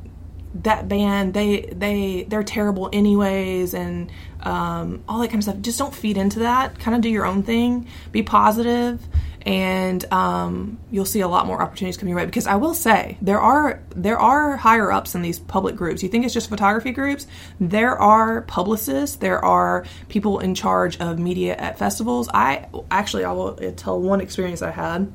[0.63, 5.61] that band they they they're terrible anyways, and um, all that kind of stuff.
[5.61, 6.79] Just don't feed into that.
[6.79, 7.87] Kind of do your own thing.
[8.11, 9.05] Be positive,
[9.45, 12.25] and um, you'll see a lot more opportunities coming your way.
[12.25, 16.01] Because I will say there are there are higher ups in these public groups.
[16.01, 17.27] You think it's just photography groups?
[17.59, 19.17] There are publicists.
[19.17, 22.27] There are people in charge of media at festivals.
[22.33, 25.11] I actually I will tell one experience I had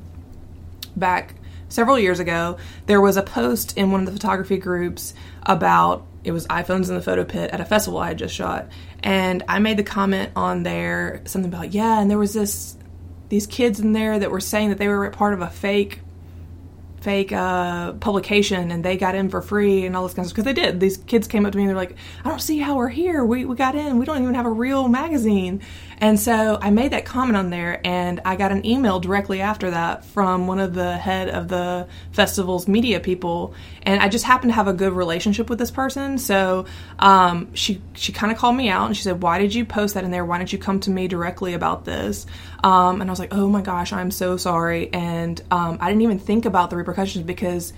[0.97, 1.35] back
[1.69, 5.15] several years ago, there was a post in one of the photography groups
[5.45, 8.69] about it was iPhones in the photo pit at a festival I had just shot,
[9.03, 12.77] and I made the comment on there something about yeah, and there was this
[13.31, 16.01] these kids in there that were saying that they were part of a fake
[17.01, 20.37] fake uh, publication and they got in for free and all this kind of stuff
[20.37, 20.81] because they did.
[20.81, 23.25] These kids came up to me and they're like, "I don't see how we're here.
[23.25, 23.99] We we got in.
[23.99, 25.63] We don't even have a real magazine."
[26.01, 29.71] And so I made that comment on there, and I got an email directly after
[29.71, 34.51] that from one of the head of the festival's media people, and I just happened
[34.51, 36.17] to have a good relationship with this person.
[36.17, 36.65] So
[36.99, 39.93] um, she she kind of called me out and she said, "Why did you post
[39.95, 40.25] that in there?
[40.25, 42.25] Why didn't you come to me directly about this?"
[42.65, 46.03] Um, and I was like, "Oh my gosh, I'm so sorry," and um, I didn't
[46.03, 47.75] even think about the repercussions because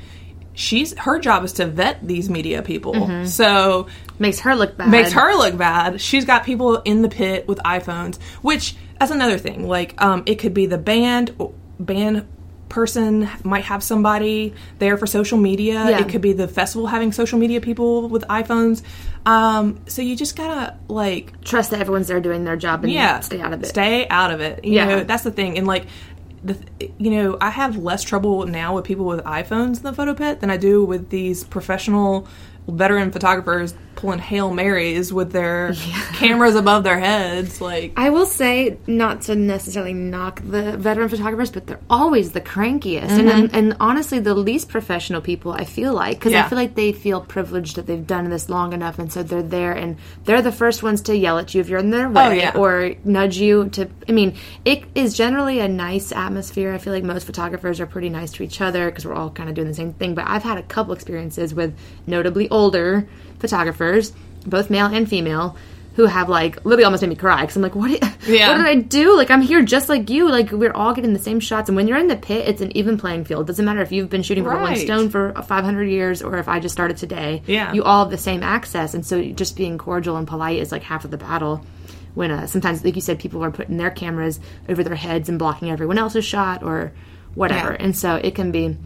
[0.54, 2.92] she's her job is to vet these media people.
[2.94, 3.26] Mm-hmm.
[3.26, 3.86] So
[4.18, 4.88] Makes her look bad.
[4.90, 6.00] makes her look bad.
[6.00, 9.66] She's got people in the pit with iPhones, which that's another thing.
[9.66, 11.34] Like um, it could be the band
[11.80, 12.26] band
[12.68, 15.74] person might have somebody there for social media.
[15.90, 16.00] Yeah.
[16.00, 18.82] It could be the festival having social media people with iPhones.
[19.26, 23.20] Um, so you just gotta like trust that everyone's there doing their job and yeah
[23.20, 23.66] stay out of it.
[23.66, 24.64] Stay out of it.
[24.64, 24.84] You Yeah.
[24.86, 25.58] know, that's the thing.
[25.58, 25.86] And like
[26.44, 26.58] the
[26.98, 30.40] you know, I have less trouble now with people with iPhones in the photo pit
[30.40, 32.26] than I do with these professional
[32.68, 35.72] veteran photographers pulling hail marys with their
[36.14, 41.50] cameras above their heads like I will say, not to necessarily knock the veteran photographers,
[41.50, 43.54] but they're always the crankiest, and, mm-hmm.
[43.54, 45.52] and honestly, the least professional people.
[45.52, 48.72] I feel like because I feel like they feel privileged that they've done this long
[48.72, 51.68] enough, and so they're there, and they're the first ones to yell at you if
[51.68, 52.56] you're in their oh, way, yeah.
[52.56, 53.88] or nudge you to.
[54.08, 56.72] I mean, it is generally a nice atmosphere.
[56.72, 59.48] I feel like most photographers are pretty nice to each other because we're all kind
[59.48, 60.14] of doing the same thing.
[60.14, 64.12] But I've had a couple experiences with notably older photographers,
[64.46, 65.56] both male and female.
[65.96, 67.90] Who have like literally almost made me cry because I'm like, what?
[68.00, 68.48] Did, Yeah.
[68.48, 69.14] what did I do?
[69.14, 70.26] Like I'm here just like you.
[70.30, 72.74] Like we're all getting the same shots, and when you're in the pit, it's an
[72.74, 73.46] even playing field.
[73.46, 74.78] Doesn't matter if you've been shooting for Rolling Right.
[74.86, 77.42] Stone for 500 years or if I just started today.
[77.46, 77.74] Yeah.
[77.74, 80.82] you all have the same access, and so just being cordial and polite is like
[80.82, 81.62] half of the battle.
[82.14, 84.40] When uh, sometimes, like you said, people are putting their cameras
[84.70, 86.92] over their heads and blocking everyone else's shot or
[87.34, 87.84] whatever, Yeah.
[87.84, 88.78] and so it can be.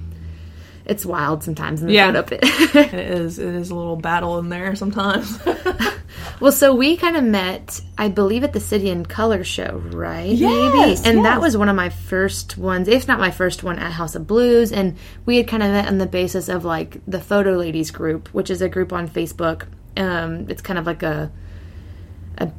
[0.86, 2.06] It's wild sometimes in the Yeah.
[2.12, 2.40] photo pit.
[2.74, 5.38] it is it is a little battle in there sometimes
[6.40, 10.30] Well, so we kind of met, I believe, at the City and Colour show, right?
[10.30, 13.92] Yes, And that was one of my first ones, if not my first one, at
[13.92, 14.70] House of Blues.
[14.72, 18.28] And we had kind of met on the basis of like the Photo Ladies group,
[18.28, 19.64] which is a group on Facebook.
[19.96, 21.30] Um, it's kind of like a,
[22.38, 22.50] a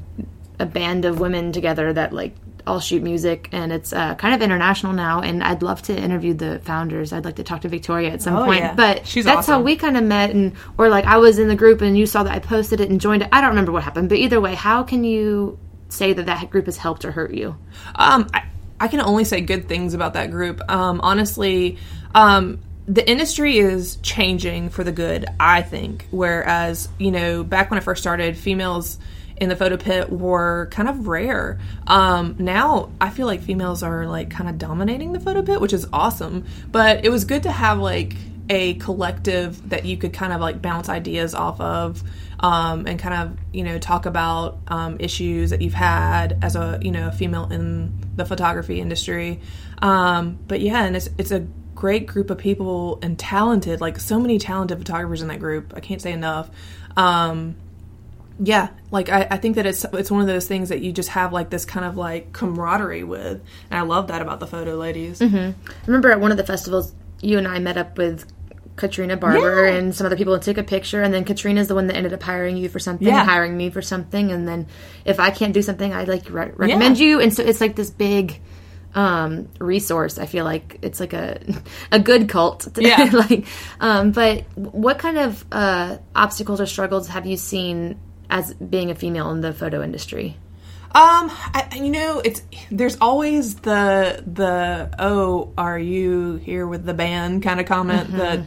[0.60, 2.36] a band of women together that like
[2.68, 5.22] all shoot music, and it's uh, kind of international now.
[5.22, 7.14] And I'd love to interview the founders.
[7.14, 8.60] I'd like to talk to Victoria at some Oh, point.
[8.60, 8.74] yeah.
[8.76, 11.56] But She's that's how we kind of met, and or like I was in the
[11.56, 13.30] group and you saw that I posted it and joined it.
[13.32, 15.58] I don't remember what happened, but either way, how can you
[15.90, 17.56] say that that group has helped or hurt you?
[17.96, 18.44] Um, I,
[18.80, 20.62] I can only say good things about that group.
[20.70, 21.78] Um, honestly,
[22.14, 26.08] um, the industry is changing for the good, I think.
[26.12, 29.00] Whereas, you know, back when I first started, females
[29.40, 31.60] in the photo pit were kind of rare.
[31.86, 35.74] Um, now I feel like females are like kind of dominating the photo pit, which
[35.74, 36.46] is awesome.
[36.72, 38.16] But it was good to have like
[38.50, 42.04] a collective that you could kind of like bounce ideas off of
[42.40, 46.80] um, and kind of you know talk about um, issues that you've had as a
[46.82, 49.42] you know female in the photography industry
[49.82, 54.20] um, but yeah and it's it's a great group of people and talented like so
[54.20, 56.50] many talented photographers in that group i can't say enough
[56.96, 57.56] um,
[58.40, 61.10] yeah like I, I think that it's it's one of those things that you just
[61.10, 64.76] have like this kind of like camaraderie with and i love that about the photo
[64.76, 65.54] ladies I
[65.88, 68.32] remember at one of the festivals, you and I met up with
[68.76, 69.74] Katrina Barber Yeah.
[69.76, 71.02] and some other people and took a picture.
[71.02, 73.24] And then Katrina's the one that ended up hiring you for something, Yeah.
[73.26, 74.32] hiring me for something.
[74.32, 74.68] And then
[75.04, 77.20] if I can't do something, I like re- recommend you.
[77.20, 78.40] And so it's like this big
[78.96, 81.40] um resource i feel like it's like a
[81.92, 83.10] a good cult Yeah.
[83.12, 83.46] like
[83.82, 88.00] um but what kind of uh obstacles or struggles have you seen
[88.30, 90.36] as being a female in the photo industry
[90.88, 96.94] Um, I, you know, it's there's always the the oh, are you here with the
[96.94, 98.40] band kind of comment that.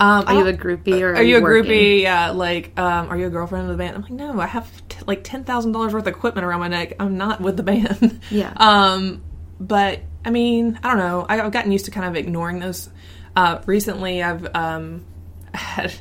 [0.00, 1.70] Um, are you a groupie or are, are you a working?
[1.70, 2.02] groupie?
[2.02, 3.94] Yeah, like, um, are you a girlfriend of the band?
[3.94, 6.68] I'm like, no, I have t- like ten thousand dollars worth of equipment around my
[6.68, 6.94] neck.
[6.98, 8.20] I'm not with the band.
[8.30, 8.52] Yeah.
[8.56, 9.22] Um,
[9.60, 11.24] but I mean, I don't know.
[11.28, 12.88] I, I've gotten used to kind of ignoring those.
[13.36, 15.04] Uh, recently, I've um,
[15.54, 15.94] had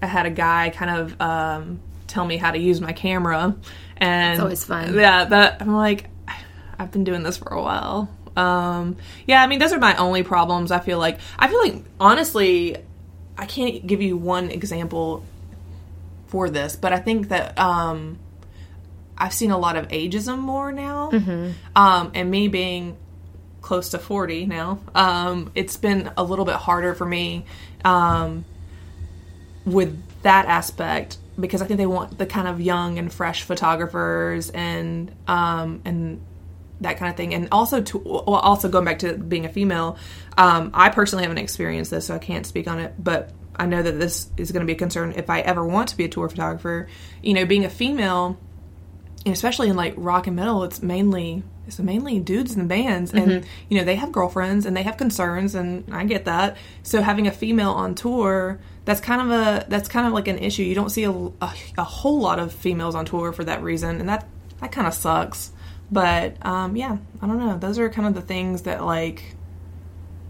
[0.00, 3.56] I had a guy kind of um, tell me how to use my camera,
[3.96, 4.94] and It's always fun.
[4.94, 6.08] Yeah, that I'm like,
[6.78, 8.08] I've been doing this for a while.
[8.36, 8.96] Um,
[9.26, 10.70] yeah, I mean, those are my only problems.
[10.70, 12.76] I feel like I feel like honestly,
[13.38, 15.24] I can't give you one example
[16.26, 18.18] for this, but I think that um,
[19.16, 21.10] I've seen a lot of ageism more now,
[21.74, 22.96] um, and me being
[23.62, 27.44] close to 40 now, um, it's been a little bit harder for me
[27.84, 28.44] um,
[29.64, 34.50] with that aspect because I think they want the kind of young and fresh photographers
[34.50, 36.24] and um, and
[36.80, 37.34] that kind of thing.
[37.34, 39.98] And also to well, also going back to being a female,
[40.36, 43.32] um, I personally haven't experienced this, so I can't speak on it, but.
[43.58, 45.96] I know that this is going to be a concern if I ever want to
[45.96, 46.88] be a tour photographer.
[47.22, 48.38] You know, being a female,
[49.32, 53.26] especially in like rock and metal, it's mainly it's mainly dudes in the bands, and
[53.28, 53.46] Mm-hmm.
[53.68, 56.56] you know they have girlfriends and they have concerns, and I get that.
[56.82, 60.38] So having a female on tour, that's kind of a that's kind of like an
[60.38, 60.62] issue.
[60.62, 63.98] You don't see a, a, a whole lot of females on tour for that reason,
[64.00, 64.28] and that
[64.60, 65.52] that kind of sucks.
[65.90, 67.58] But um, yeah, I don't know.
[67.58, 69.34] Those are kind of the things that like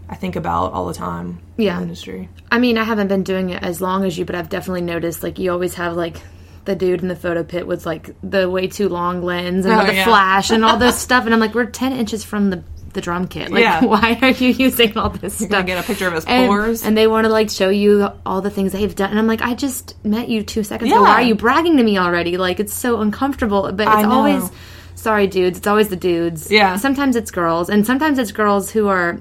[0.09, 1.39] I think about all the time.
[1.57, 1.73] Yeah.
[1.73, 2.29] in the industry.
[2.51, 5.21] I mean, I haven't been doing it as long as you, but I've definitely noticed
[5.21, 6.21] like you always have like
[6.67, 9.85] the dude in the photo pit with like the way too long lens and Oh,
[9.87, 10.05] the yeah.
[10.05, 12.63] flash and all this stuff, and I'm like, we're ten inches from the
[12.93, 13.51] the drum kit.
[13.51, 13.83] Like, Yeah.
[13.85, 15.65] why are you using all this Gonna stuff?
[15.67, 16.83] get a picture of his and, pores.
[16.83, 19.41] and they want to like show you all the things they've done, and I'm like,
[19.41, 21.01] I just met you two seconds ago.
[21.01, 22.37] Why are you bragging to me already?
[22.37, 23.71] Like, it's so uncomfortable.
[23.71, 24.51] But it's always
[24.95, 25.59] sorry, dudes.
[25.59, 26.51] It's always the dudes.
[26.51, 26.75] Yeah.
[26.77, 29.19] Sometimes it's girls, and sometimes it's girls who are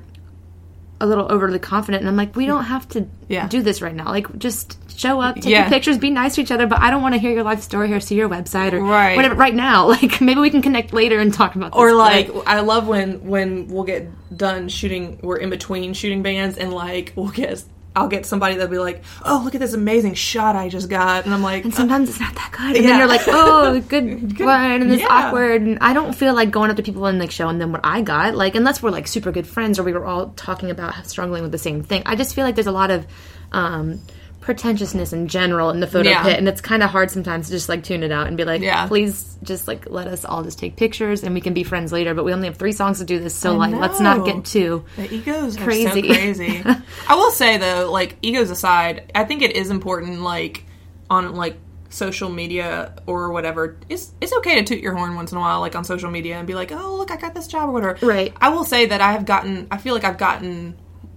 [1.00, 3.48] a little overly confident and I'm like, we don't have to Yeah.
[3.48, 4.06] do this right now.
[4.06, 5.68] Like just show up, take Yeah.
[5.68, 7.92] pictures, be nice to each other, but I don't want to hear your life story
[7.92, 9.14] or see your website or Right.
[9.14, 9.86] whatever right now.
[9.88, 11.78] Like maybe we can connect later and talk about this.
[11.78, 16.22] or but- like I love when when we'll get done shooting we're in between shooting
[16.22, 17.62] bands and like we'll get
[17.96, 21.24] I'll get somebody that'll be like oh look at this amazing shot I just got
[21.24, 22.76] and I'm like and sometimes it's not that good.
[22.76, 22.90] And Yeah.
[22.90, 25.08] then you're like, oh, good one, and it's Yeah.
[25.10, 25.62] awkward.
[25.62, 28.02] And I don't feel like going up to people and like showing them what I
[28.02, 28.34] got.
[28.36, 31.52] Like unless we're like super good friends or we were all talking about struggling with
[31.52, 32.02] the same thing.
[32.06, 33.06] I just feel like there's a lot of
[33.52, 34.00] um,
[34.46, 36.22] pretentiousness in general in the photo Yeah.
[36.22, 38.44] pit, and it's kind of hard sometimes to just like tune it out and be
[38.44, 38.86] like, Yeah.
[38.86, 42.14] please just like let us all just take pictures and we can be friends later.
[42.14, 44.84] But we only have three songs to do this, so like let's not get too.
[44.96, 45.86] The egos Crazy.
[45.86, 46.62] are so crazy.
[47.08, 50.64] I will say though, like egos aside, I think it is important, like
[51.10, 53.76] on like social media or whatever.
[53.88, 56.36] It's it's okay to toot your horn once in a while, like on social media,
[56.38, 58.06] and be like, oh look, I got this job or whatever.
[58.06, 58.32] Right.
[58.40, 59.66] I will say that I have gotten.
[59.72, 60.76] I feel like I've gotten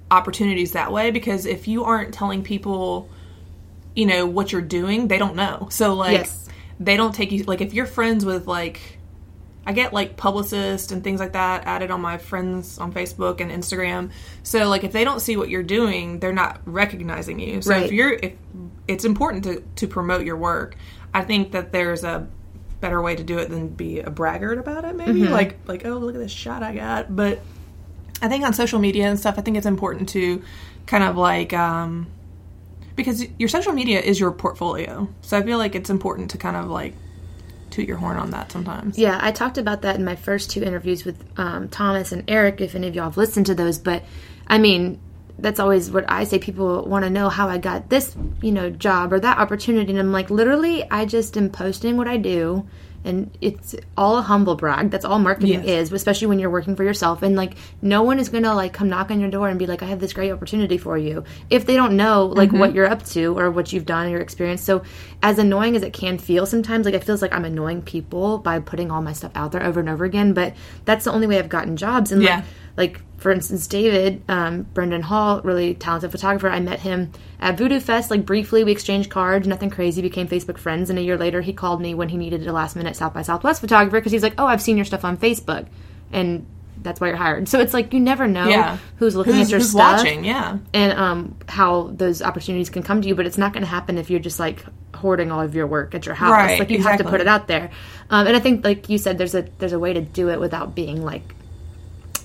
[0.09, 3.07] opportunities that way because if you aren't telling people,
[3.95, 5.67] you know what you're doing, they don't know.
[5.71, 6.47] So like Yes.
[6.79, 8.97] they don't take you like if you're friends with like
[9.65, 13.51] I get like publicists and things like that added on my friends on Facebook and
[13.51, 14.09] Instagram.
[14.41, 17.61] So like if they don't see what you're doing, they're not recognizing you.
[17.61, 17.83] So Right.
[17.83, 18.33] if you're if
[18.87, 20.75] it's important to to promote your work.
[21.13, 22.27] I think that there's a
[22.81, 25.21] better way to do it than be a braggart about it maybe.
[25.21, 25.33] Mm-hmm.
[25.33, 27.13] Like like oh look at this shot I got.
[27.15, 27.39] But
[28.21, 30.41] I think on social media and stuff, I think it's important to
[30.85, 32.07] kind of like um
[32.99, 35.07] because your social media is your portfolio.
[35.21, 36.93] So I feel like it's important to kind of like
[37.69, 38.97] toot your horn on that sometimes.
[38.97, 42.59] Yeah, I talked about that in my first two interviews with um, Thomas and Eric.
[42.59, 44.03] If any of y'all have listened to those, but
[44.47, 44.99] I mean,
[45.37, 46.39] that's always what I say.
[46.39, 49.99] People want to know how I got this, you know, job or that opportunity, and
[49.99, 52.67] I'm like, literally, I just am posting what I do,
[53.03, 54.91] and it's all a humble brag.
[54.91, 55.89] That's all marketing Yes.
[55.89, 57.21] is, especially when you're working for yourself.
[57.21, 59.81] And like, no one is gonna like come knock on your door and be like,
[59.81, 62.75] I have this great opportunity for you if they don't know like what mm-hmm.
[62.75, 64.63] you're up to or what you've done, your experience.
[64.63, 64.83] So,
[65.21, 68.59] as annoying as it can feel sometimes, like it feels like I'm annoying people by
[68.59, 70.33] putting all my stuff out there over and over again.
[70.33, 70.53] But
[70.85, 72.11] that's the only way I've gotten jobs.
[72.11, 72.37] And Yeah.
[72.37, 72.45] like,
[72.79, 76.49] like for instance, David, um, Brendan Hall, really talented photographer.
[76.49, 77.11] I met him
[77.41, 78.09] at Voodoo Fest.
[78.09, 80.01] Like briefly, we exchanged cards, nothing crazy.
[80.01, 82.77] Became Facebook friends, and a year later, he called me when he needed a last
[82.77, 85.67] minute South by Southwest photographer because he's like, "Oh, I've seen your stuff on Facebook,"
[86.13, 86.45] and
[86.81, 87.49] that's why you're hired.
[87.49, 88.77] So it's like you never know Yeah.
[88.95, 90.23] who's looking Who's, at your who's stuff watching?
[90.23, 90.59] Yeah.
[90.73, 93.15] and um, how those opportunities can come to you.
[93.15, 94.63] But it's not going to happen if you're just like
[94.95, 96.31] hoarding all of your work at your house.
[96.31, 97.69] Right, like you have to put it out there.
[98.09, 100.39] Um, and I think, like you said, there's a there's a way to do it
[100.39, 101.35] without being like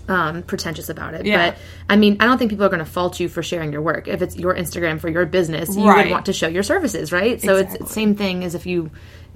[0.08, 1.24] um, pretentious about it.
[1.26, 1.50] Yeah.
[1.50, 3.82] But I mean, I don't think people are going to fault you for sharing your
[3.82, 4.06] work.
[4.08, 6.06] If it's your Instagram for your business, you Right.
[6.06, 7.40] would want to show your services, right?
[7.40, 8.90] So it's the same thing as if you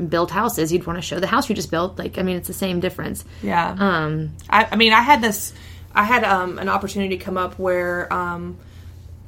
[0.08, 1.98] build houses, you'd want to show the house you just built.
[1.98, 3.24] Like, I mean, it's the same difference.
[3.42, 3.74] Yeah.
[3.78, 5.52] Um, I, I mean, I had this,
[5.94, 8.58] I had um, an opportunity come up where um,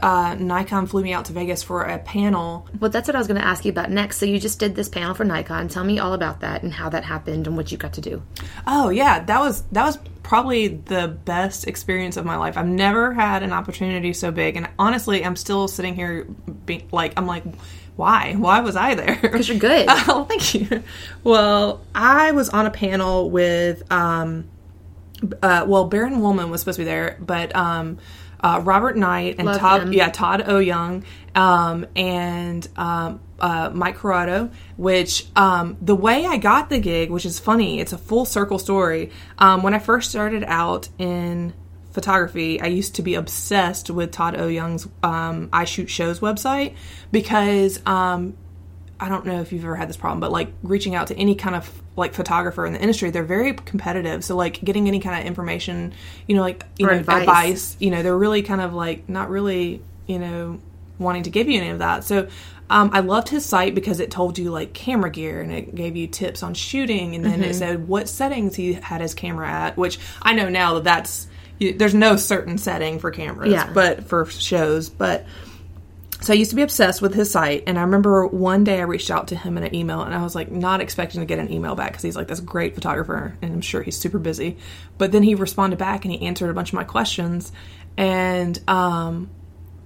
[0.02, 2.68] uh, Nikon flew me out to Vegas for a panel.
[2.78, 4.18] well, that's what I was going to ask you about next.
[4.18, 5.68] So you just did this panel for Nikon.
[5.68, 8.22] Tell me all about that and how that happened and what you got to do.
[8.66, 12.56] Oh yeah, that was that was probably the best experience of my life.
[12.56, 16.24] I've never had an opportunity so big, and honestly, I'm still sitting here,
[16.66, 17.44] being, like I'm like,
[17.96, 18.34] why?
[18.34, 19.18] Why was I there?
[19.20, 19.86] Because you're good.
[20.08, 20.82] Oh, thank you.
[21.22, 24.48] Well, I was on a panel with, um,
[25.42, 27.98] uh, well, Baron Wolman was supposed to be there, but um,
[28.42, 29.92] uh, Robert Knight and Love Todd, him.
[29.92, 34.50] yeah, Todd Owyoung, um, and um, uh, Mike Corrado.
[34.76, 38.58] Which um, the way I got the gig, which is funny, it's a full circle
[38.58, 39.10] story.
[39.38, 41.52] Um, when I first started out in
[41.92, 46.74] photography, I used to be obsessed with Todd Owyoung's um, I Shoot Shows website
[47.10, 48.36] because um,
[49.02, 51.34] I don't know if you've ever had this problem, but like reaching out to any
[51.34, 54.22] kind of like photographer in the industry, they're very competitive.
[54.24, 55.94] So like getting any kind of information,
[56.28, 57.20] you know, like you Or know, advice.
[57.22, 60.60] advice, you know, they're really kind of like not really, you know,
[60.98, 62.04] wanting to give you any of that.
[62.04, 62.28] So
[62.68, 65.96] um, I loved his site because it told you like camera gear and it gave
[65.96, 67.50] you tips on shooting, and then Mm-hmm.
[67.50, 71.26] it said what settings he had his camera at, which I know now that that's
[71.58, 73.72] you, there's no certain setting for cameras, Yeah.
[73.72, 75.24] but for shows, but.
[76.22, 78.82] So I used to be obsessed with his site, and I remember one day I
[78.82, 81.38] reached out to him in an email, and I was like not expecting to get
[81.38, 84.58] an email back because he's like this great photographer, and I'm sure he's super busy.
[84.98, 87.52] But then he responded back and he answered a bunch of my questions,
[87.96, 89.30] and um,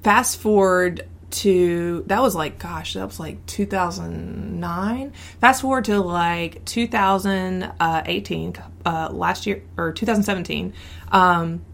[0.03, 6.64] fast forward to that was like gosh that was like 2009 fast forward to like
[6.64, 8.55] 2018
[8.87, 10.72] uh, last year or 2017
[11.11, 11.64] um,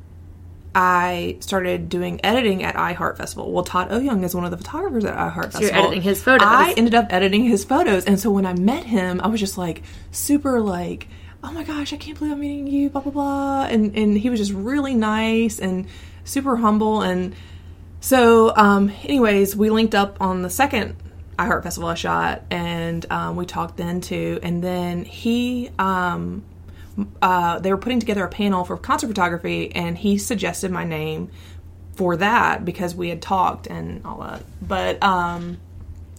[0.74, 3.50] I started doing editing at iHeart Festival.
[3.50, 5.68] Well, Todd Owyoung is one of the photographers at iHeart Festival.
[5.68, 6.46] you're editing his photos.
[6.48, 9.58] I ended up editing his photos, and so when I met him, I was just
[9.58, 11.08] like super like,
[11.42, 14.30] oh my gosh, I can't believe I'm meeting you, blah blah blah, and and he
[14.30, 15.86] was just really nice and
[16.24, 17.34] super humble, and
[18.00, 20.96] so um, anyways, we linked up on the second
[21.38, 26.44] iHeart Festival I shot, and um, we talked then too, and then he um,
[27.22, 31.30] uh, they were putting together a panel for concert photography, and he suggested my name
[31.94, 34.42] for that because we had talked and all that.
[34.62, 35.58] But um,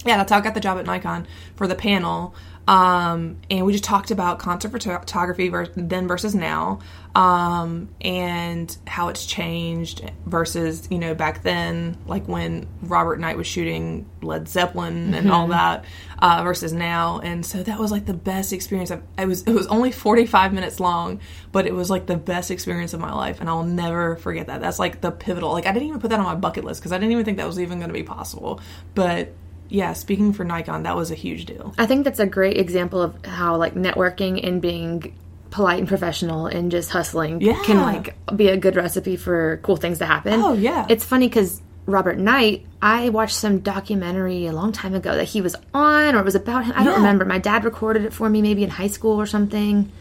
[0.05, 2.35] yeah, that's how I got the job at Nikon for the panel.
[2.67, 6.79] Um, and we just talked about concert photography then versus now,
[7.13, 13.47] um, and how it's changed versus you know back then, like when Robert Knight was
[13.47, 15.83] shooting Led Zeppelin and all that,
[16.19, 17.19] uh, versus now.
[17.19, 18.91] And so that was like the best experience.
[18.91, 21.19] I've, it was it was only forty five minutes long,
[21.51, 24.61] but it was like the best experience of my life, and I'll never forget that.
[24.61, 25.51] That's like the pivotal.
[25.51, 27.37] Like I didn't even put that on my bucket list because I didn't even think
[27.37, 28.61] that was even going to be possible,
[28.95, 29.33] but
[29.67, 31.73] yeah, speaking for Nikon, that was a huge deal.
[31.77, 35.15] I think that's a great example of how like networking and being
[35.51, 37.61] polite and professional and just hustling Yeah.
[37.63, 40.41] can like be a good recipe for cool things to happen.
[40.41, 40.85] Oh, yeah.
[40.89, 45.41] It's funny because Robert Knight, I watched some documentary a long time ago that he
[45.41, 46.73] was on or it was about him.
[46.75, 47.25] I don't remember.
[47.25, 49.91] My dad recorded it for me maybe in high school or something.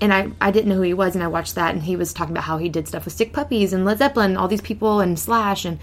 [0.00, 2.12] And I, I didn't know who he was, and I watched that, and he was
[2.12, 4.60] talking about how he did stuff with Sick Puppies and Led Zeppelin, and all these
[4.60, 5.78] people, and Slash, and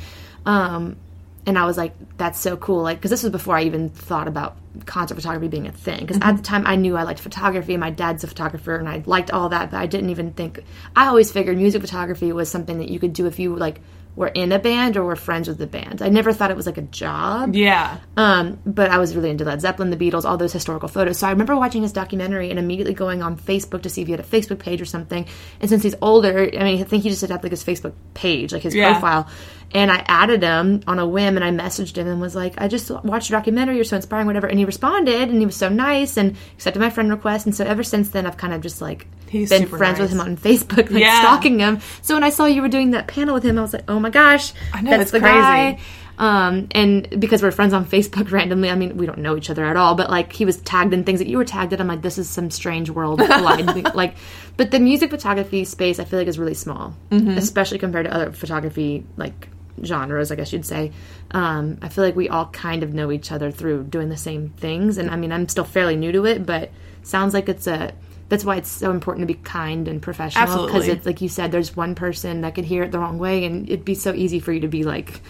[0.45, 0.97] um,
[1.45, 2.81] and I was like, that's so cool.
[2.83, 6.01] Like, because this was before I even thought about concert photography being a thing.
[6.01, 7.77] Because at the time, I knew I liked photography.
[7.77, 9.71] My dad's a photographer, and I liked all that.
[9.71, 10.63] But I didn't even think.
[10.95, 13.81] I always figured music photography was something that you could do if you like
[14.15, 16.01] were in a band or were friends with the band.
[16.01, 17.55] I never thought it was like a job.
[17.55, 17.99] Yeah.
[18.17, 21.17] Um, but I was really into Led Zeppelin, the Beatles, all those historical photos.
[21.19, 24.11] So I remember watching his documentary and immediately going on Facebook to see if he
[24.11, 25.25] had a Facebook page or something.
[25.61, 28.51] And since he's older, I mean, I think he just had like his Facebook page,
[28.51, 28.91] like his Yeah.
[28.91, 29.27] profile.
[29.71, 32.67] And I added him on a whim and I messaged him and was like, I
[32.67, 34.47] just watched your documentary, you're so inspiring, whatever.
[34.47, 37.45] And he responded and he was so nice and accepted my friend request.
[37.45, 40.21] And so ever since then, I've kind of just like He's been friends with him
[40.21, 41.19] on Facebook, like Yeah.
[41.21, 41.81] stalking him.
[42.01, 43.99] So when I saw you were doing that panel with him, I was like, oh
[43.99, 45.33] my gosh, I know, that's it's the crazy.
[45.39, 45.79] guy.
[46.17, 49.63] Um, and because we're friends on Facebook randomly, I mean, we don't know each other
[49.65, 51.79] at all, but like he was tagged in things that you were tagged in.
[51.79, 53.19] I'm like, this is some strange world
[53.93, 54.15] like,
[54.57, 58.31] but the music photography space, I feel like is really small, especially compared to other
[58.33, 59.47] photography like
[59.83, 60.91] genres, I guess you'd say.
[61.31, 64.49] Um, I feel like we all kind of know each other through doing the same
[64.49, 64.97] things.
[64.97, 66.71] And I mean, I'm still fairly new to it, but
[67.03, 67.93] sounds like it's a,
[68.29, 70.43] that's why it's so important to be kind and professional.
[70.67, 73.45] Because it's like you said, there's one person that could hear it the wrong way,
[73.45, 75.21] and it'd be so easy for you to be like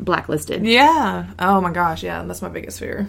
[0.00, 0.64] blacklisted.
[0.66, 1.26] Yeah.
[1.38, 2.02] Oh my gosh.
[2.02, 2.22] Yeah.
[2.24, 3.08] That's my biggest fear.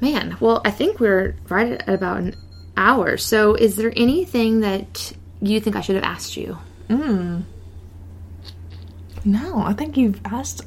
[0.00, 2.36] Man, well, I think we're right at about an
[2.76, 3.16] hour.
[3.16, 6.58] So, is there anything that you think I should have asked you?
[9.24, 10.62] No, I think you've asked.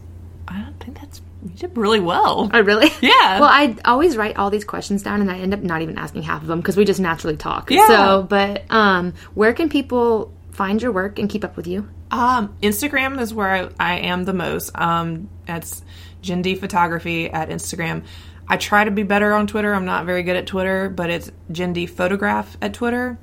[0.47, 1.21] I don't think that's.
[1.43, 2.49] You did really well.
[2.51, 2.89] I really?
[3.01, 3.39] Yeah.
[3.39, 6.23] Well, I always write all these questions down, and I end up not even asking
[6.23, 7.69] half of them because we just naturally talk.
[7.69, 7.87] Yeah.
[7.87, 11.87] So, but um, where can people find your work and keep up with you?
[12.09, 14.71] Um, Instagram is where I, I am the most.
[14.77, 15.83] Um, it's
[16.21, 18.03] Jen D Photography at Instagram.
[18.47, 19.73] I try to be better on Twitter.
[19.73, 23.19] I'm not very good at Twitter, but it's Jen D Photograph at Twitter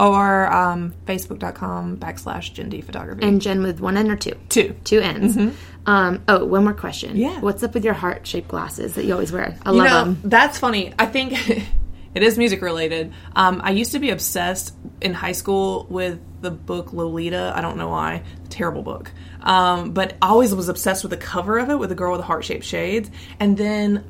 [0.00, 3.26] or um, Facebook.com backslash Jen D Photography.
[3.26, 4.34] And Jen with one N or two?
[4.48, 4.74] Two.
[4.84, 5.36] Two N's.
[5.86, 7.10] Um, oh, one more question.
[7.10, 7.18] Mm-hmm.
[7.18, 7.40] Yeah.
[7.40, 9.56] What's up with your heart shaped glasses that you always wear?
[9.64, 10.20] I You love know, them.
[10.24, 10.94] that's funny.
[10.98, 11.32] I think
[12.14, 13.12] it is music related.
[13.36, 17.52] Um, I used to be obsessed in high school with the book Lolita.
[17.54, 18.22] I don't know why.
[18.48, 19.10] Terrible book.
[19.42, 22.20] Um, but I always was obsessed with the cover of it with the girl with
[22.20, 23.10] the heart shaped shades.
[23.38, 24.04] And then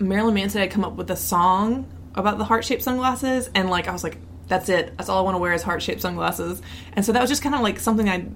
[0.00, 1.86] Marilyn Manson had come up with a song
[2.16, 3.48] about the heart shaped sunglasses.
[3.54, 4.18] And like, I was like,
[4.50, 4.94] that's it.
[4.98, 6.60] That's all I want to wear is heart shaped sunglasses.
[6.92, 8.26] And so that was just kind of like something I,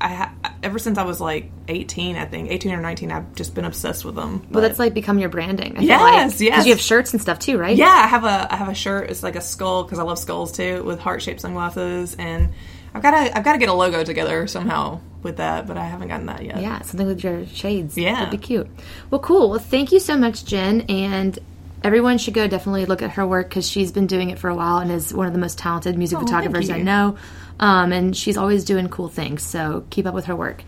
[0.00, 0.30] I,
[0.62, 4.04] ever since I was like 18, I think 18 or 19, I've just been obsessed
[4.04, 4.46] with them.
[4.50, 5.78] Well, that's like become your branding.
[5.78, 6.14] I Yes, like.
[6.14, 6.38] yes.
[6.38, 7.76] Because you have shirts and stuff too, right?
[7.76, 9.10] Yeah, I have a I have a shirt.
[9.10, 12.50] It's like a skull because I love skulls too, with heart shaped sunglasses, and
[12.94, 15.84] I've got to I've got to get a logo together somehow with that, but I
[15.86, 16.60] haven't gotten that yet.
[16.60, 17.96] Yeah, something with your shades.
[17.96, 18.16] Yeah.
[18.16, 18.68] That'd be cute.
[19.10, 19.48] Well, cool.
[19.50, 20.82] Well, thank you so much, Jen.
[20.82, 21.38] And
[21.84, 24.54] everyone should go definitely look at her work because she's been doing it for a
[24.54, 27.16] while and is one of the most talented music Oh, photographers I know.
[27.60, 29.42] Um, and she's always doing cool things.
[29.42, 30.64] So keep up with her work.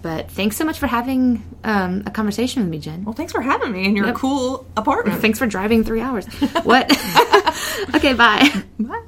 [0.00, 3.04] But thanks so much for having um, a conversation with me, Jen.
[3.04, 4.14] Well, thanks for having me in your Yep.
[4.14, 5.20] cool apartment.
[5.22, 6.24] Thanks for driving three hours.
[6.62, 6.88] What?
[7.96, 8.48] okay, bye.
[8.78, 9.04] Bye.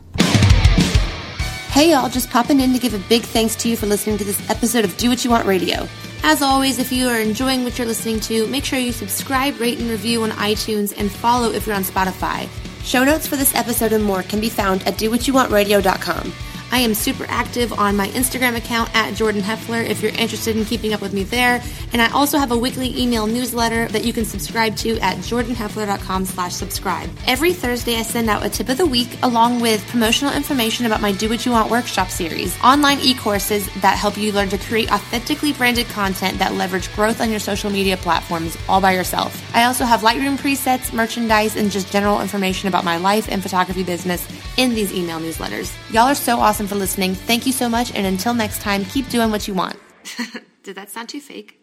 [1.71, 4.25] Hey y'all, just popping in to give a big thanks to you for listening to
[4.25, 5.87] this episode of Do What You Want Radio.
[6.23, 9.79] As always, if you are enjoying what you're listening to, make sure you subscribe, rate,
[9.81, 12.49] and review on iTunes and follow if you're on Spotify.
[12.85, 16.33] Show notes for this episode and more can be found at dowhatyouwantradio.com.
[16.73, 20.64] I am super active on my Instagram account at Jordan Hefler if you're interested in
[20.64, 21.62] keeping up with me there.
[21.93, 26.25] And I also have a weekly email newsletter that you can subscribe to at jordanhefler.com
[26.27, 27.11] slash subscribe.
[27.27, 31.01] Every Thursday I send out a tip of the week along with promotional information about
[31.01, 34.93] my Do What You Want workshop series, online e-courses that help you learn to create
[34.93, 39.43] authentically branded content that leverage growth on your social media platforms all by yourself.
[39.55, 43.83] I also have Lightroom presets, merchandise, and just general information about my life and photography
[43.83, 44.27] business
[44.61, 45.73] in these email newsletters.
[45.91, 47.15] Y'all are so awesome for listening.
[47.15, 49.77] Thank you so much, and until next time, keep doing what you want.
[50.63, 51.60] Did that sound too fake?